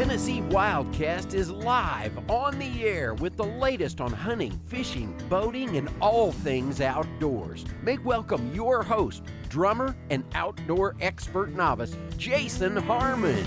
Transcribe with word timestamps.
Tennessee 0.00 0.40
Wildcast 0.48 1.34
is 1.34 1.50
live 1.50 2.18
on 2.30 2.58
the 2.58 2.86
air 2.86 3.12
with 3.12 3.36
the 3.36 3.44
latest 3.44 4.00
on 4.00 4.10
hunting, 4.10 4.58
fishing, 4.64 5.14
boating, 5.28 5.76
and 5.76 5.90
all 6.00 6.32
things 6.32 6.80
outdoors. 6.80 7.66
Make 7.82 8.02
welcome 8.02 8.50
your 8.54 8.82
host, 8.82 9.22
drummer, 9.50 9.94
and 10.08 10.24
outdoor 10.34 10.96
expert 11.02 11.50
novice, 11.54 11.98
Jason 12.16 12.78
Harmon. 12.78 13.44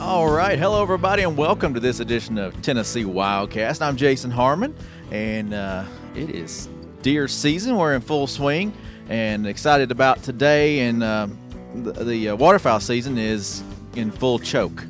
All 0.00 0.28
right. 0.28 0.58
Hello, 0.58 0.82
everybody, 0.82 1.22
and 1.22 1.36
welcome 1.36 1.72
to 1.74 1.78
this 1.78 2.00
edition 2.00 2.38
of 2.38 2.60
Tennessee 2.60 3.04
Wildcast. 3.04 3.80
I'm 3.80 3.96
Jason 3.96 4.32
Harmon, 4.32 4.74
and 5.12 5.54
uh, 5.54 5.84
it 6.16 6.30
is 6.30 6.68
deer 7.02 7.28
season. 7.28 7.76
We're 7.76 7.94
in 7.94 8.00
full 8.00 8.26
swing 8.26 8.72
and 9.08 9.46
excited 9.46 9.92
about 9.92 10.24
today. 10.24 10.80
And 10.80 11.04
uh, 11.04 11.28
the, 11.72 11.92
the 11.92 12.28
uh, 12.30 12.34
waterfowl 12.34 12.80
season 12.80 13.16
is 13.16 13.62
in 13.94 14.10
full 14.10 14.40
choke 14.40 14.84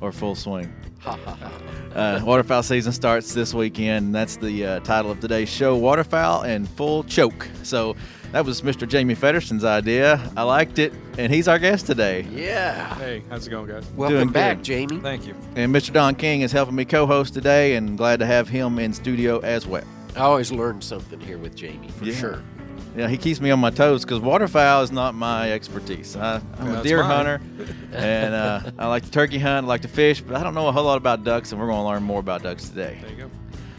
or 0.00 0.12
full 0.12 0.34
swing. 0.34 0.72
uh, 1.94 2.20
waterfowl 2.24 2.62
season 2.62 2.92
starts 2.92 3.32
this 3.34 3.54
weekend. 3.54 4.14
That's 4.14 4.36
the 4.36 4.66
uh, 4.66 4.80
title 4.80 5.10
of 5.10 5.20
today's 5.20 5.48
show 5.48 5.76
Waterfowl 5.76 6.42
and 6.42 6.68
Full 6.68 7.04
Choke. 7.04 7.48
So 7.62 7.96
that 8.32 8.44
was 8.44 8.62
Mr. 8.62 8.86
Jamie 8.86 9.14
Feddersen's 9.16 9.64
idea. 9.64 10.20
I 10.36 10.42
liked 10.42 10.78
it, 10.78 10.92
and 11.18 11.32
he's 11.32 11.48
our 11.48 11.58
guest 11.58 11.86
today. 11.86 12.26
Yeah. 12.30 12.94
Hey, 12.96 13.22
how's 13.28 13.46
it 13.46 13.50
going, 13.50 13.66
guys? 13.68 13.84
Welcome 13.96 14.16
Doing 14.18 14.28
back, 14.28 14.58
good. 14.58 14.64
Jamie. 14.64 14.98
Thank 15.00 15.26
you. 15.26 15.34
And 15.56 15.74
Mr. 15.74 15.92
Don 15.92 16.14
King 16.14 16.42
is 16.42 16.52
helping 16.52 16.74
me 16.76 16.84
co 16.84 17.06
host 17.06 17.34
today, 17.34 17.76
and 17.76 17.96
glad 17.96 18.18
to 18.20 18.26
have 18.26 18.48
him 18.48 18.78
in 18.78 18.92
studio 18.92 19.38
as 19.40 19.66
well. 19.66 19.84
I 20.16 20.20
always 20.20 20.52
learn 20.52 20.80
something 20.82 21.20
here 21.20 21.38
with 21.38 21.54
Jamie, 21.54 21.88
for 21.88 22.04
Yeah. 22.04 22.14
sure. 22.14 22.42
Yeah, 22.96 23.08
he 23.08 23.16
keeps 23.16 23.40
me 23.40 23.50
on 23.50 23.60
my 23.60 23.70
toes 23.70 24.04
because 24.04 24.18
waterfowl 24.20 24.82
is 24.82 24.90
not 24.90 25.14
my 25.14 25.52
expertise. 25.52 26.16
I, 26.16 26.40
I'm 26.58 26.74
a 26.74 26.82
deer 26.82 26.98
mine. 26.98 27.06
hunter, 27.10 27.40
and 27.92 28.34
uh, 28.34 28.70
I 28.78 28.86
like 28.88 29.04
to 29.04 29.10
turkey 29.10 29.38
hunt, 29.38 29.64
I 29.64 29.68
like 29.68 29.82
to 29.82 29.88
fish, 29.88 30.20
but 30.20 30.36
I 30.36 30.42
don't 30.42 30.54
know 30.54 30.66
a 30.68 30.72
whole 30.72 30.84
lot 30.84 30.96
about 30.96 31.22
ducks, 31.22 31.52
and 31.52 31.60
we're 31.60 31.68
going 31.68 31.78
to 31.80 31.86
learn 31.86 32.02
more 32.02 32.18
about 32.20 32.42
ducks 32.42 32.68
today 32.68 32.98
There 33.00 33.10
you 33.10 33.16
go. 33.16 33.30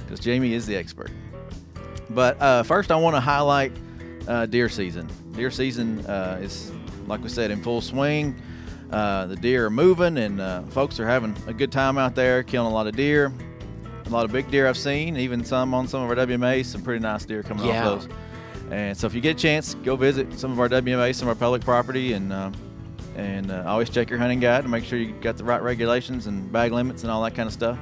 because 0.06 0.20
Jamie 0.22 0.54
is 0.54 0.66
the 0.66 0.76
expert. 0.78 1.12
But 2.10 2.42
uh, 2.42 2.64
first, 2.64 2.92
I 2.92 2.96
want 2.96 3.16
to 3.16 3.20
highlight 3.20 3.74
uh, 4.28 4.46
deer 4.46 4.70
season. 4.70 5.10
Deer 5.34 5.52
season 5.52 6.06
uh, 6.06 6.40
is, 6.42 6.72
like 7.08 7.22
we 7.22 7.30
said, 7.30 7.52
in 7.52 7.62
full 7.62 7.82
swing. 7.82 8.42
Uh, 8.92 9.26
the 9.28 9.36
deer 9.38 9.66
are 9.68 9.70
moving, 9.70 10.18
and 10.18 10.40
uh, 10.42 10.62
folks 10.64 11.00
are 11.00 11.08
having 11.08 11.36
a 11.48 11.54
good 11.54 11.72
time 11.72 11.98
out 11.98 12.16
there, 12.16 12.44
killing 12.44 12.70
a 12.72 12.74
lot 12.74 12.88
of 12.88 12.96
deer. 12.96 13.32
A 14.06 14.10
lot 14.10 14.26
of 14.26 14.32
big 14.34 14.52
deer 14.52 14.68
I've 14.68 14.78
seen, 14.78 15.16
even 15.16 15.46
some 15.46 15.74
on 15.74 15.88
some 15.88 16.02
of 16.04 16.10
our 16.10 16.26
WMAs. 16.26 16.66
Some 16.66 16.82
pretty 16.82 17.02
nice 17.02 17.24
deer 17.26 17.44
coming 17.44 17.66
Yeah. 17.66 17.88
off 17.90 18.02
those. 18.02 18.10
And 18.72 18.98
so, 18.98 19.06
if 19.06 19.14
you 19.14 19.22
get 19.22 19.38
a 19.38 19.40
chance, 19.40 19.76
go 19.76 19.96
visit 19.96 20.40
some 20.40 20.52
of 20.52 20.60
our 20.60 20.70
WMA, 20.70 21.14
some 21.14 21.28
of 21.28 21.36
our 21.36 21.40
public 21.40 21.62
property, 21.62 22.14
and 22.14 22.32
uh, 22.32 22.52
and 23.16 23.52
uh, 23.52 23.64
always 23.68 23.90
check 23.90 24.10
your 24.10 24.18
hunting 24.18 24.40
guide 24.40 24.64
to 24.64 24.70
make 24.70 24.86
sure 24.86 24.98
you 24.98 25.14
got 25.14 25.38
the 25.38 25.44
right 25.44 25.62
regulations 25.62 26.28
and 26.28 26.52
bag 26.52 26.72
limits 26.72 27.04
and 27.04 27.12
all 27.12 27.22
that 27.24 27.36
kind 27.36 27.48
of 27.48 27.54
stuff. 27.54 27.78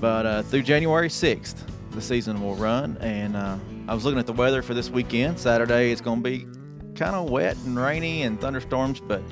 But 0.00 0.26
uh, 0.26 0.42
through 0.42 0.62
January 0.62 1.08
6th, 1.08 1.56
the 1.90 2.00
season 2.00 2.40
will 2.40 2.54
run. 2.54 2.96
And 3.00 3.36
uh, 3.36 3.56
I 3.88 3.94
was 3.94 4.04
looking 4.04 4.18
at 4.18 4.26
the 4.26 4.32
weather 4.32 4.62
for 4.62 4.74
this 4.74 4.90
weekend. 4.90 5.38
Saturday 5.38 5.90
it's 5.90 6.00
going 6.00 6.22
to 6.22 6.30
be 6.30 6.46
kind 6.94 7.14
of 7.14 7.30
wet 7.30 7.56
and 7.64 7.78
rainy 7.78 8.22
and 8.22 8.40
thunderstorms, 8.40 9.00
but 9.00 9.22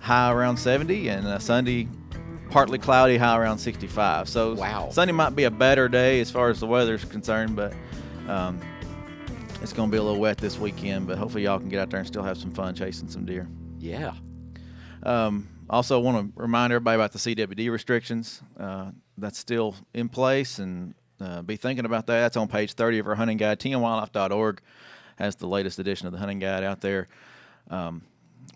high 0.00 0.32
around 0.32 0.56
70. 0.56 1.08
And 1.08 1.26
uh, 1.26 1.38
Sunday, 1.38 1.88
partly 2.50 2.78
cloudy, 2.78 3.16
high 3.16 3.36
around 3.36 3.58
65. 3.58 4.28
So 4.28 4.54
Wow. 4.54 4.90
Sunday 4.90 5.12
might 5.12 5.34
be 5.34 5.44
a 5.44 5.50
better 5.50 5.88
day 5.88 6.20
as 6.20 6.30
far 6.30 6.48
as 6.50 6.60
the 6.60 6.66
weather 6.66 6.94
is 6.94 7.04
concerned, 7.04 7.56
but 7.56 7.72
um, 8.28 8.60
it's 9.64 9.72
going 9.72 9.90
to 9.90 9.92
be 9.92 9.98
a 9.98 10.02
little 10.02 10.20
wet 10.20 10.36
this 10.36 10.58
weekend. 10.58 11.06
But 11.06 11.16
hopefully, 11.16 11.44
y'all 11.44 11.58
can 11.58 11.70
get 11.70 11.80
out 11.80 11.90
there 11.90 11.98
and 11.98 12.06
still 12.06 12.22
have 12.22 12.36
some 12.36 12.52
fun 12.52 12.74
chasing 12.74 13.08
some 13.08 13.24
deer. 13.24 13.48
Yeah. 13.78 14.12
Um, 15.02 15.48
also, 15.70 15.98
want 16.00 16.36
to 16.36 16.40
remind 16.40 16.70
everybody 16.70 16.96
about 16.96 17.12
the 17.12 17.18
CWD 17.18 17.70
restrictions. 17.70 18.42
Uh, 18.60 18.90
that's 19.16 19.38
still 19.38 19.74
in 19.94 20.10
place, 20.10 20.58
and 20.58 20.94
uh, 21.18 21.40
be 21.40 21.56
thinking 21.56 21.86
about 21.86 22.06
that. 22.06 22.20
That's 22.20 22.36
on 22.36 22.46
page 22.46 22.74
30 22.74 22.98
of 22.98 23.06
our 23.06 23.14
hunting 23.14 23.38
guide. 23.38 23.58
tnwildlife.org 23.58 24.60
has 25.16 25.36
the 25.36 25.46
latest 25.46 25.78
edition 25.78 26.06
of 26.06 26.12
the 26.12 26.18
hunting 26.18 26.40
guide 26.40 26.62
out 26.62 26.82
there. 26.82 27.08
Um, 27.70 28.02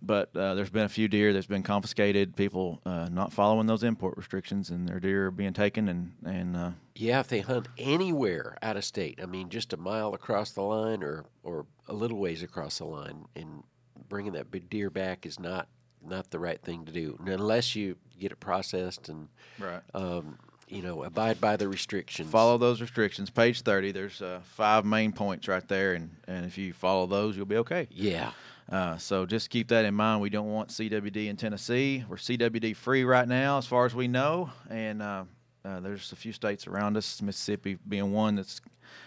but 0.02 0.34
uh, 0.36 0.54
there's 0.54 0.70
been 0.70 0.84
a 0.84 0.88
few 0.88 1.08
deer 1.08 1.32
that's 1.32 1.46
been 1.46 1.62
confiscated. 1.62 2.36
People 2.36 2.80
uh, 2.84 3.08
not 3.10 3.32
following 3.32 3.66
those 3.66 3.82
import 3.82 4.16
restrictions, 4.16 4.70
and 4.70 4.88
their 4.88 5.00
deer 5.00 5.26
are 5.26 5.30
being 5.30 5.52
taken. 5.52 5.88
And 5.88 6.12
and 6.24 6.56
uh, 6.56 6.70
Yeah, 6.94 7.20
if 7.20 7.28
they 7.28 7.40
hunt 7.40 7.68
anywhere 7.78 8.56
out 8.62 8.76
of 8.76 8.84
state, 8.84 9.18
I 9.22 9.26
mean, 9.26 9.48
just 9.48 9.72
a 9.72 9.76
mile 9.76 10.14
across 10.14 10.52
the 10.52 10.62
line 10.62 11.02
or, 11.02 11.24
or 11.42 11.66
a 11.88 11.92
little 11.92 12.18
ways 12.18 12.42
across 12.42 12.78
the 12.78 12.86
line, 12.86 13.26
and 13.34 13.62
bringing 14.08 14.32
that 14.32 14.50
big 14.50 14.70
deer 14.70 14.90
back 14.90 15.26
is 15.26 15.38
not 15.38 15.68
not 16.06 16.30
the 16.30 16.38
right 16.38 16.60
thing 16.62 16.84
to 16.84 16.92
do, 16.92 17.16
and 17.18 17.28
unless 17.28 17.74
you 17.74 17.96
get 18.18 18.32
it 18.32 18.40
processed 18.40 19.08
and 19.08 19.28
right. 19.58 19.82
um, 19.94 20.38
you 20.68 20.82
know 20.82 21.02
abide 21.04 21.40
by 21.40 21.56
the 21.56 21.68
restrictions. 21.68 22.30
follow 22.30 22.58
those 22.58 22.80
restrictions. 22.80 23.30
Page 23.30 23.62
30. 23.62 23.92
There's 23.92 24.22
uh, 24.22 24.40
five 24.44 24.84
main 24.84 25.12
points 25.12 25.48
right 25.48 25.66
there, 25.68 25.94
and 25.94 26.10
and 26.26 26.44
if 26.46 26.58
you 26.58 26.72
follow 26.72 27.06
those, 27.06 27.36
you'll 27.36 27.46
be 27.46 27.56
okay. 27.56 27.88
Yeah, 27.90 28.32
Uh, 28.70 28.98
so 28.98 29.24
just 29.24 29.48
keep 29.48 29.68
that 29.68 29.84
in 29.84 29.94
mind. 29.94 30.20
We 30.20 30.30
don't 30.30 30.50
want 30.50 30.68
CWD 30.68 31.28
in 31.28 31.36
Tennessee. 31.36 32.04
We're 32.08 32.16
CWD 32.16 32.76
free 32.76 33.04
right 33.04 33.26
now, 33.26 33.58
as 33.58 33.66
far 33.66 33.86
as 33.86 33.94
we 33.94 34.08
know, 34.08 34.50
and 34.68 35.00
uh, 35.00 35.24
uh, 35.64 35.80
there's 35.80 36.12
a 36.12 36.16
few 36.16 36.32
states 36.32 36.66
around 36.66 36.96
us, 36.96 37.22
Mississippi 37.22 37.78
being 37.88 38.12
one 38.12 38.34
that's 38.34 38.60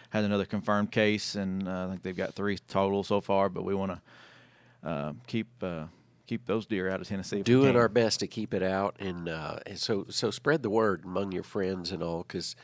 had 0.09 0.23
another 0.23 0.45
confirmed 0.45 0.91
case, 0.91 1.35
and 1.35 1.67
uh, 1.67 1.85
I 1.85 1.89
think 1.89 2.03
they've 2.03 2.15
got 2.15 2.33
three 2.33 2.57
total 2.67 3.03
so 3.03 3.21
far. 3.21 3.49
But 3.49 3.63
we 3.63 3.75
want 3.75 3.93
to 4.83 4.87
uh, 4.87 5.13
keep 5.27 5.47
uh, 5.61 5.85
keep 6.27 6.45
those 6.45 6.65
deer 6.65 6.89
out 6.89 7.01
of 7.01 7.07
Tennessee. 7.07 7.43
doing 7.43 7.75
our 7.75 7.89
best 7.89 8.19
to 8.21 8.27
keep 8.27 8.53
it 8.53 8.63
out, 8.63 8.95
and, 8.99 9.29
uh, 9.29 9.59
and 9.65 9.77
so 9.77 10.05
so 10.09 10.31
spread 10.31 10.63
the 10.63 10.69
word 10.69 11.03
among 11.05 11.31
your 11.31 11.43
friends 11.43 11.91
and 11.91 12.01
all, 12.01 12.23
because 12.23 12.55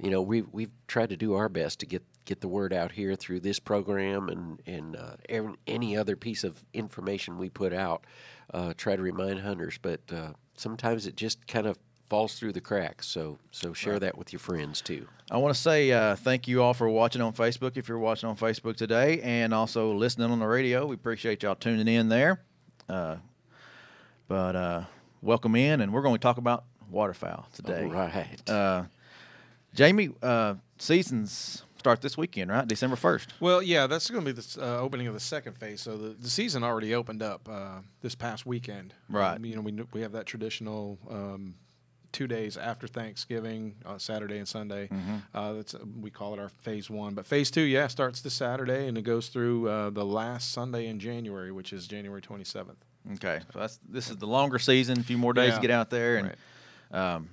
you 0.00 0.10
know 0.10 0.22
we 0.22 0.42
we've 0.42 0.72
tried 0.86 1.10
to 1.10 1.16
do 1.16 1.34
our 1.34 1.48
best 1.48 1.80
to 1.80 1.86
get 1.86 2.02
get 2.26 2.40
the 2.40 2.48
word 2.48 2.72
out 2.72 2.92
here 2.92 3.14
through 3.14 3.40
this 3.40 3.58
program 3.58 4.28
and 4.28 4.60
and 4.66 4.96
uh, 4.96 5.16
any 5.66 5.96
other 5.96 6.16
piece 6.16 6.44
of 6.44 6.62
information 6.74 7.38
we 7.38 7.48
put 7.48 7.72
out. 7.72 8.04
Uh, 8.52 8.74
try 8.76 8.94
to 8.94 9.02
remind 9.02 9.40
hunters, 9.40 9.78
but 9.80 10.00
uh, 10.12 10.32
sometimes 10.56 11.06
it 11.06 11.16
just 11.16 11.46
kind 11.46 11.66
of 11.66 11.78
falls 12.08 12.38
through 12.38 12.52
the 12.52 12.60
cracks. 12.60 13.06
So 13.06 13.38
so 13.50 13.72
share 13.72 13.98
that 13.98 14.18
with 14.18 14.32
your 14.32 14.40
friends 14.40 14.82
too. 14.82 15.08
I 15.30 15.38
want 15.38 15.54
to 15.54 15.60
say 15.60 15.90
uh, 15.90 16.16
thank 16.16 16.46
you 16.46 16.62
all 16.62 16.74
for 16.74 16.88
watching 16.88 17.22
on 17.22 17.32
Facebook. 17.32 17.76
If 17.76 17.88
you're 17.88 17.98
watching 17.98 18.28
on 18.28 18.36
Facebook 18.36 18.76
today, 18.76 19.20
and 19.22 19.54
also 19.54 19.94
listening 19.94 20.30
on 20.30 20.38
the 20.38 20.46
radio, 20.46 20.86
we 20.86 20.94
appreciate 20.94 21.42
y'all 21.42 21.54
tuning 21.54 21.88
in 21.88 22.08
there. 22.08 22.42
Uh, 22.88 23.16
but 24.28 24.56
uh, 24.56 24.84
welcome 25.22 25.54
in, 25.56 25.80
and 25.80 25.92
we're 25.92 26.02
going 26.02 26.14
to 26.14 26.20
talk 26.20 26.38
about 26.38 26.64
waterfowl 26.90 27.48
today. 27.52 27.84
All 27.84 27.90
right. 27.90 28.50
Uh, 28.50 28.84
Jamie, 29.74 30.10
uh, 30.22 30.54
seasons 30.78 31.65
start 31.86 32.00
this 32.00 32.18
weekend, 32.18 32.50
right? 32.50 32.66
December 32.66 32.96
first. 32.96 33.32
Well, 33.38 33.62
yeah, 33.62 33.86
that's 33.86 34.10
going 34.10 34.24
to 34.24 34.32
be 34.34 34.40
the 34.40 34.60
uh, 34.60 34.80
opening 34.80 35.06
of 35.06 35.14
the 35.14 35.20
second 35.20 35.56
phase. 35.56 35.80
So 35.80 35.96
the, 35.96 36.08
the 36.08 36.28
season 36.28 36.64
already 36.64 36.96
opened 36.96 37.22
up 37.22 37.48
uh, 37.48 37.78
this 38.00 38.16
past 38.16 38.44
weekend. 38.44 38.92
Right. 39.08 39.36
Um, 39.36 39.44
you 39.44 39.54
know, 39.54 39.60
we 39.60 39.72
we 39.92 40.00
have 40.00 40.10
that 40.12 40.26
traditional 40.26 40.98
um, 41.08 41.54
two 42.10 42.26
days 42.26 42.56
after 42.56 42.88
Thanksgiving, 42.88 43.76
uh, 43.86 43.98
Saturday 43.98 44.38
and 44.38 44.48
Sunday. 44.48 44.88
Mm-hmm. 44.88 45.16
Uh, 45.32 45.52
that's 45.52 45.74
uh, 45.76 45.78
we 46.00 46.10
call 46.10 46.34
it 46.34 46.40
our 46.40 46.48
phase 46.48 46.90
one. 46.90 47.14
But 47.14 47.24
phase 47.24 47.52
two, 47.52 47.60
yeah, 47.60 47.86
starts 47.86 48.20
this 48.20 48.34
Saturday 48.34 48.88
and 48.88 48.98
it 48.98 49.02
goes 49.02 49.28
through 49.28 49.68
uh, 49.68 49.90
the 49.90 50.04
last 50.04 50.50
Sunday 50.52 50.88
in 50.88 50.98
January, 50.98 51.52
which 51.52 51.72
is 51.72 51.86
January 51.86 52.20
twenty 52.20 52.44
seventh. 52.44 52.84
Okay, 53.14 53.38
so 53.52 53.60
that's 53.60 53.78
this 53.88 54.10
is 54.10 54.16
the 54.16 54.26
longer 54.26 54.58
season. 54.58 54.98
A 54.98 55.04
few 55.04 55.18
more 55.18 55.32
days 55.32 55.50
Yeah. 55.50 55.54
to 55.54 55.60
get 55.60 55.70
out 55.70 55.90
there, 55.90 56.16
and 56.16 56.34
um, 56.90 57.28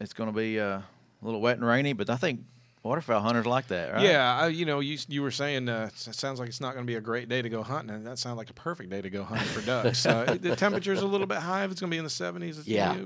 it's 0.00 0.14
going 0.14 0.28
to 0.28 0.36
be 0.36 0.58
uh, 0.58 0.78
a 0.78 0.84
little 1.22 1.40
wet 1.40 1.58
and 1.58 1.64
rainy. 1.64 1.92
But 1.92 2.10
I 2.10 2.16
think 2.16 2.40
waterfowl 2.82 3.20
hunters 3.20 3.46
like 3.46 3.68
that, 3.68 3.92
right? 3.92 4.02
Yeah, 4.04 4.36
I, 4.42 4.48
you 4.48 4.64
know, 4.64 4.80
you 4.80 4.98
you 5.08 5.22
were 5.22 5.30
saying 5.30 5.68
uh, 5.68 5.90
it 5.92 5.98
sounds 6.14 6.38
like 6.40 6.48
it's 6.48 6.60
not 6.60 6.74
going 6.74 6.86
to 6.86 6.90
be 6.90 6.96
a 6.96 7.00
great 7.00 7.28
day 7.28 7.42
to 7.42 7.48
go 7.48 7.62
hunting, 7.62 7.94
and 7.94 8.06
that 8.06 8.18
sounds 8.18 8.36
like 8.38 8.50
a 8.50 8.54
perfect 8.54 8.90
day 8.90 9.00
to 9.02 9.10
go 9.10 9.24
hunting 9.24 9.46
for 9.48 9.60
ducks. 9.64 10.06
uh, 10.06 10.36
the 10.40 10.54
temperature's 10.56 11.00
a 11.02 11.06
little 11.06 11.26
bit 11.26 11.38
high. 11.38 11.64
If 11.64 11.70
it's 11.72 11.80
going 11.80 11.90
to 11.90 11.94
be 11.94 11.98
in 11.98 12.04
the 12.04 12.10
seventies, 12.10 12.66
Yeah. 12.66 12.96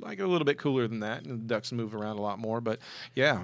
like 0.00 0.20
a 0.20 0.26
little 0.26 0.44
bit 0.44 0.58
cooler 0.58 0.86
than 0.88 1.00
that, 1.00 1.22
and 1.24 1.32
the 1.42 1.46
ducks 1.46 1.72
move 1.72 1.94
around 1.94 2.18
a 2.18 2.22
lot 2.22 2.38
more. 2.38 2.60
But 2.60 2.80
yeah, 3.14 3.40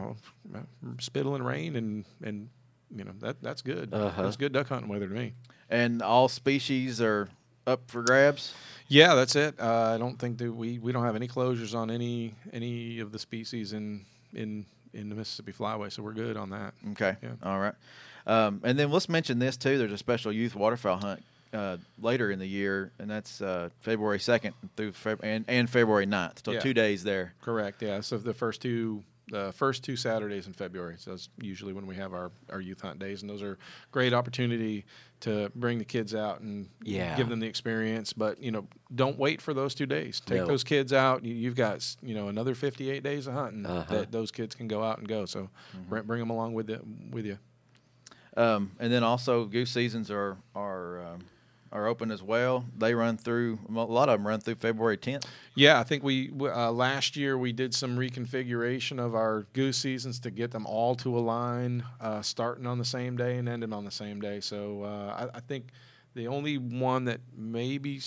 uh, 0.54 0.58
spittle 1.00 1.34
and 1.34 1.46
rain, 1.46 1.76
and 1.76 2.04
and 2.22 2.48
you 2.94 3.04
know 3.04 3.12
that 3.20 3.42
that's 3.42 3.62
good. 3.62 3.92
Uh-huh. 3.92 4.22
That's 4.22 4.36
good 4.36 4.52
duck 4.52 4.68
hunting 4.68 4.88
weather 4.88 5.08
to 5.08 5.14
me. 5.14 5.34
and 5.70 6.02
all 6.02 6.28
species 6.28 7.00
are 7.00 7.28
up 7.66 7.90
for 7.90 8.02
grabs. 8.02 8.52
Yeah, 8.88 9.14
that's 9.14 9.34
it. 9.36 9.58
Uh, 9.58 9.92
I 9.94 9.98
don't 9.98 10.18
think 10.18 10.36
that 10.38 10.52
we, 10.52 10.78
we 10.78 10.92
don't 10.92 11.04
have 11.04 11.16
any 11.16 11.26
closures 11.26 11.74
on 11.74 11.90
any 11.90 12.34
any 12.52 13.00
of 13.00 13.12
the 13.12 13.18
species 13.18 13.72
in 13.72 14.04
in 14.34 14.66
in 14.94 15.08
the 15.08 15.14
Mississippi 15.14 15.52
Flyway, 15.52 15.92
so 15.92 16.02
we're 16.02 16.12
good 16.12 16.36
on 16.36 16.50
that. 16.50 16.74
Okay. 16.92 17.16
Yeah. 17.22 17.30
All 17.42 17.58
right. 17.60 17.74
Um, 18.26 18.60
and 18.64 18.78
then 18.78 18.90
let's 18.90 19.08
mention 19.08 19.38
this 19.38 19.56
too. 19.56 19.76
There's 19.78 19.92
a 19.92 19.98
special 19.98 20.32
youth 20.32 20.54
waterfowl 20.54 20.96
hunt 20.98 21.22
uh, 21.52 21.76
later 22.00 22.30
in 22.30 22.38
the 22.38 22.46
year, 22.46 22.90
and 22.98 23.10
that's 23.10 23.40
uh, 23.42 23.68
February 23.80 24.18
2nd 24.18 24.52
through 24.76 24.92
Feb- 24.92 25.20
and, 25.22 25.44
and 25.48 25.68
February 25.68 26.06
9th. 26.06 26.44
So 26.44 26.52
Yeah. 26.52 26.60
two 26.60 26.72
days 26.74 27.04
there. 27.04 27.34
Correct. 27.42 27.82
Yeah. 27.82 28.00
So 28.00 28.16
the 28.18 28.32
first 28.34 28.62
two 28.62 29.02
the 29.28 29.52
first 29.52 29.82
two 29.82 29.96
Saturdays 29.96 30.46
in 30.46 30.52
February. 30.52 30.96
So 30.98 31.12
that's 31.12 31.28
usually 31.40 31.72
when 31.72 31.86
we 31.86 31.96
have 31.96 32.12
our, 32.12 32.30
our 32.50 32.60
youth 32.60 32.80
hunt 32.82 32.98
days, 32.98 33.22
and 33.22 33.30
those 33.30 33.42
are 33.42 33.58
great 33.90 34.12
opportunity 34.12 34.84
to 35.20 35.50
bring 35.54 35.78
the 35.78 35.84
kids 35.84 36.14
out 36.14 36.40
and 36.40 36.68
Yeah. 36.82 37.16
give 37.16 37.28
them 37.30 37.40
the 37.40 37.46
experience. 37.46 38.12
But 38.12 38.42
you 38.42 38.50
know, 38.50 38.66
don't 38.94 39.18
wait 39.18 39.40
for 39.40 39.54
those 39.54 39.74
two 39.74 39.86
days. 39.86 40.20
Take 40.20 40.40
No. 40.40 40.46
those 40.46 40.62
kids 40.64 40.92
out. 40.92 41.24
You, 41.24 41.32
you've 41.34 41.56
got 41.56 41.96
you 42.02 42.14
know 42.14 42.28
another 42.28 42.54
58 42.54 43.02
days 43.02 43.26
of 43.26 43.32
hunting 43.34 43.64
Uh-huh. 43.64 43.94
that 43.94 44.12
those 44.12 44.30
kids 44.30 44.54
can 44.54 44.68
go 44.68 44.82
out 44.82 44.98
and 44.98 45.08
go. 45.08 45.24
So 45.24 45.48
bring, 45.88 46.02
bring 46.04 46.20
them 46.20 46.30
along 46.30 46.52
with 46.52 46.68
it 46.68 46.82
with 47.10 47.24
you. 47.24 47.38
Um, 48.36 48.72
and 48.80 48.92
then 48.92 49.04
also 49.04 49.44
goose 49.44 49.70
seasons 49.70 50.10
are 50.10 50.36
are 50.54 51.00
um, 51.06 51.20
are 51.74 51.88
open 51.88 52.12
as 52.12 52.22
well. 52.22 52.64
They 52.78 52.94
run 52.94 53.16
through 53.16 53.58
a 53.68 53.72
lot 53.72 54.08
of 54.08 54.18
them 54.18 54.26
run 54.26 54.40
through 54.40 54.54
February 54.54 54.96
10th. 54.96 55.24
Yeah, 55.56 55.80
I 55.80 55.82
think 55.82 56.04
we 56.04 56.30
uh, 56.40 56.70
last 56.70 57.16
year 57.16 57.36
we 57.36 57.52
did 57.52 57.74
some 57.74 57.96
reconfiguration 57.96 59.04
of 59.04 59.14
our 59.14 59.46
goose 59.52 59.76
seasons 59.76 60.20
to 60.20 60.30
get 60.30 60.52
them 60.52 60.66
all 60.66 60.94
to 60.96 61.18
align, 61.18 61.84
uh, 62.00 62.22
starting 62.22 62.66
on 62.66 62.78
the 62.78 62.84
same 62.84 63.16
day 63.16 63.36
and 63.38 63.48
ending 63.48 63.72
on 63.72 63.84
the 63.84 63.90
same 63.90 64.20
day. 64.20 64.40
So 64.40 64.84
uh, 64.84 65.28
I, 65.34 65.38
I 65.38 65.40
think 65.40 65.70
the 66.14 66.28
only 66.28 66.58
one 66.58 67.06
that 67.06 67.20
maybe 67.36 68.00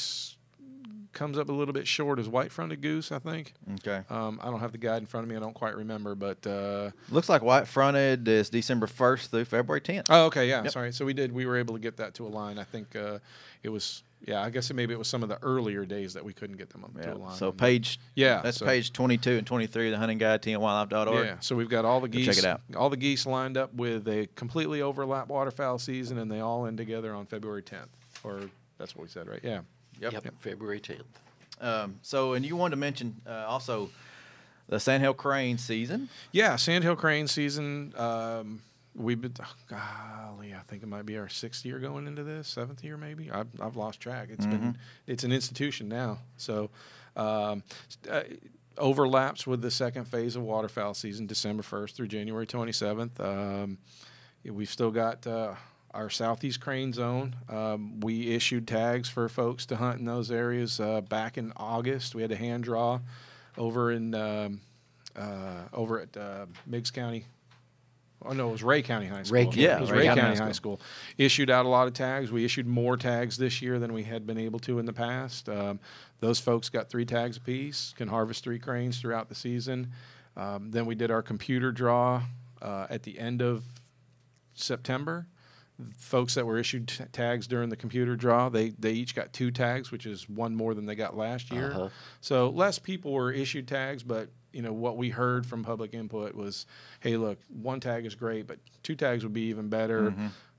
comes 1.17 1.37
up 1.37 1.49
a 1.49 1.51
little 1.51 1.73
bit 1.73 1.87
short 1.87 2.19
is 2.19 2.29
white-fronted 2.29 2.81
goose. 2.81 3.11
I 3.11 3.19
think. 3.19 3.53
Okay. 3.75 4.01
Um, 4.09 4.39
I 4.41 4.49
don't 4.49 4.59
have 4.61 4.71
the 4.71 4.77
guide 4.77 5.01
in 5.01 5.05
front 5.05 5.25
of 5.25 5.29
me. 5.29 5.35
I 5.35 5.39
don't 5.39 5.53
quite 5.55 5.75
remember, 5.75 6.15
but 6.15 6.45
uh, 6.47 6.91
Looks 7.09 7.27
like 7.27 7.41
white 7.41 7.67
fronted 7.67 8.27
is 8.27 8.49
December 8.49 8.87
1st 8.87 9.27
through 9.29 9.45
February 9.45 9.81
10th. 9.81 10.05
oh, 10.09 10.25
okay, 10.27 10.47
yeah, 10.47 10.63
Yep. 10.63 10.71
sorry. 10.71 10.93
So 10.93 11.03
we 11.05 11.13
did. 11.13 11.31
We 11.31 11.45
were 11.45 11.57
able 11.57 11.73
to 11.73 11.79
get 11.81 11.97
that 11.97 12.13
to 12.15 12.25
align. 12.25 12.57
I 12.59 12.63
think 12.63 12.95
uh, 12.95 13.19
it 13.63 13.69
was. 13.69 14.03
Yeah, 14.25 14.41
I 14.41 14.49
guess 14.49 14.71
it, 14.71 14.73
maybe 14.73 14.93
it 14.95 14.97
was 14.97 15.07
some 15.07 15.21
of 15.21 15.29
the 15.29 15.37
earlier 15.43 15.85
days 15.85 16.15
that 16.15 16.25
we 16.25 16.33
couldn't 16.33 16.57
get 16.57 16.69
them 16.71 16.83
to 16.95 17.01
Yeah. 17.01 17.13
align. 17.13 17.35
So 17.35 17.51
page 17.51 17.99
Yeah, 18.15 18.41
that's 18.41 18.57
so- 18.57 18.65
page 18.65 18.91
22 18.91 19.37
and 19.37 19.45
23 19.45 19.87
of 19.87 19.91
the 19.91 19.97
hunting 19.99 20.17
guide 20.17 20.41
tnwildlife.org. 20.41 21.25
Yeah, 21.25 21.35
so 21.39 21.55
we've 21.55 21.69
got 21.69 21.85
all 21.85 21.99
the 22.01 22.07
Go 22.07 22.13
geese. 22.17 22.25
check 22.25 22.37
it 22.39 22.45
out. 22.45 22.61
All 22.75 22.89
the 22.89 22.97
geese 22.97 23.27
lined 23.27 23.57
up 23.57 23.73
with 23.75 24.07
a 24.07 24.27
completely 24.35 24.81
overlap 24.81 25.27
waterfowl 25.27 25.77
season, 25.77 26.17
and 26.17 26.31
they 26.31 26.39
all 26.39 26.65
end 26.65 26.77
together 26.79 27.13
on 27.13 27.27
February 27.27 27.61
10th. 27.61 27.89
Or 28.23 28.41
that's 28.79 28.95
what 28.95 29.03
we 29.03 29.07
said, 29.09 29.27
right? 29.27 29.39
Yeah. 29.43 29.59
Yep, 29.99 30.33
February 30.39 30.79
10th. 30.79 31.03
Um, 31.59 31.99
so 32.01 32.33
and 32.33 32.45
you 32.45 32.55
wanted 32.55 32.71
to 32.71 32.79
mention 32.79 33.19
uh, 33.25 33.45
also 33.47 33.89
the 34.69 34.79
Sandhill 34.79 35.13
Crane 35.13 35.57
season. 35.57 36.09
Yeah, 36.31 36.55
Sandhill 36.55 36.95
Crane 36.95 37.27
season. 37.27 37.93
Um, 37.97 38.61
we've 38.95 39.21
been, 39.21 39.33
oh, 39.41 39.53
golly, 39.67 40.53
I 40.53 40.59
think 40.67 40.83
it 40.83 40.87
might 40.87 41.05
be 41.05 41.17
our 41.17 41.29
sixth 41.29 41.65
year 41.65 41.79
going 41.79 42.07
into 42.07 42.23
this, 42.23 42.47
seventh 42.47 42.83
year 42.83 42.97
maybe. 42.97 43.31
I've, 43.31 43.47
I've 43.61 43.75
lost 43.75 43.99
track. 44.01 44.29
It's 44.31 44.45
been, 44.45 44.77
it's 45.07 45.23
an 45.23 45.31
institution 45.31 45.87
now. 45.87 46.19
So, 46.37 46.69
um, 47.15 47.63
uh, 48.09 48.23
overlaps 48.77 49.47
with 49.47 49.61
the 49.61 49.71
second 49.71 50.05
phase 50.05 50.35
of 50.35 50.43
waterfowl 50.43 50.93
season, 50.93 51.25
December 51.25 51.63
1st 51.63 51.93
through 51.93 52.07
January 52.07 52.45
27th. 52.45 53.19
Um, 53.19 53.77
we've 54.45 54.69
still 54.69 54.91
got 54.91 55.25
uh, 55.25 55.55
our 55.93 56.09
southeast 56.09 56.59
crane 56.59 56.93
zone. 56.93 57.35
Um, 57.49 57.99
we 58.01 58.35
issued 58.35 58.67
tags 58.67 59.09
for 59.09 59.27
folks 59.29 59.65
to 59.67 59.77
hunt 59.77 59.99
in 59.99 60.05
those 60.05 60.31
areas 60.31 60.79
uh, 60.79 61.01
back 61.01 61.37
in 61.37 61.53
August. 61.57 62.15
We 62.15 62.21
had 62.21 62.31
a 62.31 62.35
hand 62.35 62.63
draw 62.63 62.99
over 63.57 63.91
in 63.91 64.13
um, 64.13 64.61
uh, 65.15 65.63
over 65.73 65.99
at 65.99 66.15
uh, 66.15 66.45
Meigs 66.65 66.91
County. 66.91 67.25
Oh 68.25 68.33
no, 68.33 68.49
it 68.49 68.51
was 68.51 68.63
Rhea 68.63 68.81
County 68.81 69.05
High 69.07 69.23
School. 69.23 69.35
Rhea 69.37 69.45
County. 69.45 69.61
it 69.61 69.79
was 69.81 69.91
Rhea 69.91 69.99
Rhea, 69.99 70.07
County 70.09 70.21
County, 70.21 70.37
High 70.37 70.45
High 70.45 70.51
School. 70.51 70.81
Issued 71.17 71.49
out 71.49 71.65
a 71.65 71.69
lot 71.69 71.87
of 71.87 71.93
tags. 71.93 72.31
We 72.31 72.43
issued 72.43 72.65
more 72.65 72.97
tags 72.97 73.37
this 73.37 73.61
year 73.61 73.79
than 73.79 73.93
we 73.93 74.03
had 74.03 74.25
been 74.25 74.39
able 74.39 74.59
to 74.59 74.79
in 74.79 74.85
the 74.85 74.93
past. 74.93 75.49
Um, 75.49 75.79
those 76.19 76.39
folks 76.39 76.69
got 76.69 76.89
three 76.89 77.05
tags 77.05 77.37
apiece, 77.37 77.93
can 77.95 78.07
harvest 78.07 78.43
three 78.43 78.59
cranes 78.59 78.99
throughout 78.99 79.29
the 79.29 79.35
season. 79.35 79.91
Um, 80.35 80.71
then 80.71 80.85
we 80.85 80.95
did 80.95 81.11
our 81.11 81.21
computer 81.21 81.71
draw 81.71 82.23
uh, 82.61 82.87
at 82.89 83.03
the 83.03 83.19
end 83.19 83.41
of 83.41 83.63
September. 84.55 85.27
Folks 85.97 86.33
that 86.35 86.45
were 86.45 86.57
issued 86.57 86.87
t- 86.87 87.03
tags 87.11 87.45
during 87.45 87.69
the 87.69 87.75
computer 87.75 88.15
draw, 88.15 88.49
they 88.49 88.69
they 88.69 88.93
each 88.93 89.13
got 89.13 89.31
two 89.31 89.51
tags, 89.51 89.91
which 89.91 90.05
is 90.07 90.27
one 90.27 90.55
more 90.55 90.73
than 90.73 90.85
they 90.87 90.95
got 90.95 91.15
last 91.15 91.51
year. 91.51 91.71
Uh-huh. 91.71 91.89
So 92.19 92.49
less 92.49 92.79
people 92.79 93.11
were 93.13 93.31
issued 93.31 93.67
tags, 93.67 94.01
but 94.01 94.29
you 94.51 94.63
know 94.63 94.73
what 94.73 94.97
we 94.97 95.09
heard 95.09 95.45
from 95.45 95.63
public 95.63 95.93
input 95.93 96.33
was, 96.33 96.65
"Hey, 96.99 97.15
look, 97.15 97.37
one 97.49 97.79
tag 97.79 98.07
is 98.07 98.15
great, 98.15 98.47
but 98.47 98.57
two 98.81 98.95
tags 98.95 99.23
would 99.23 99.33
be 99.33 99.41
even 99.49 99.69
better." 99.69 100.15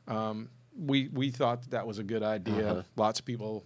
Um, 0.07 0.51
we 0.79 1.09
we 1.09 1.31
thought 1.31 1.63
that, 1.63 1.71
that 1.71 1.87
was 1.87 1.99
a 1.99 2.05
good 2.05 2.23
idea. 2.23 2.71
Uh-huh. 2.71 2.83
Lots 2.95 3.19
of 3.19 3.27
people, 3.27 3.65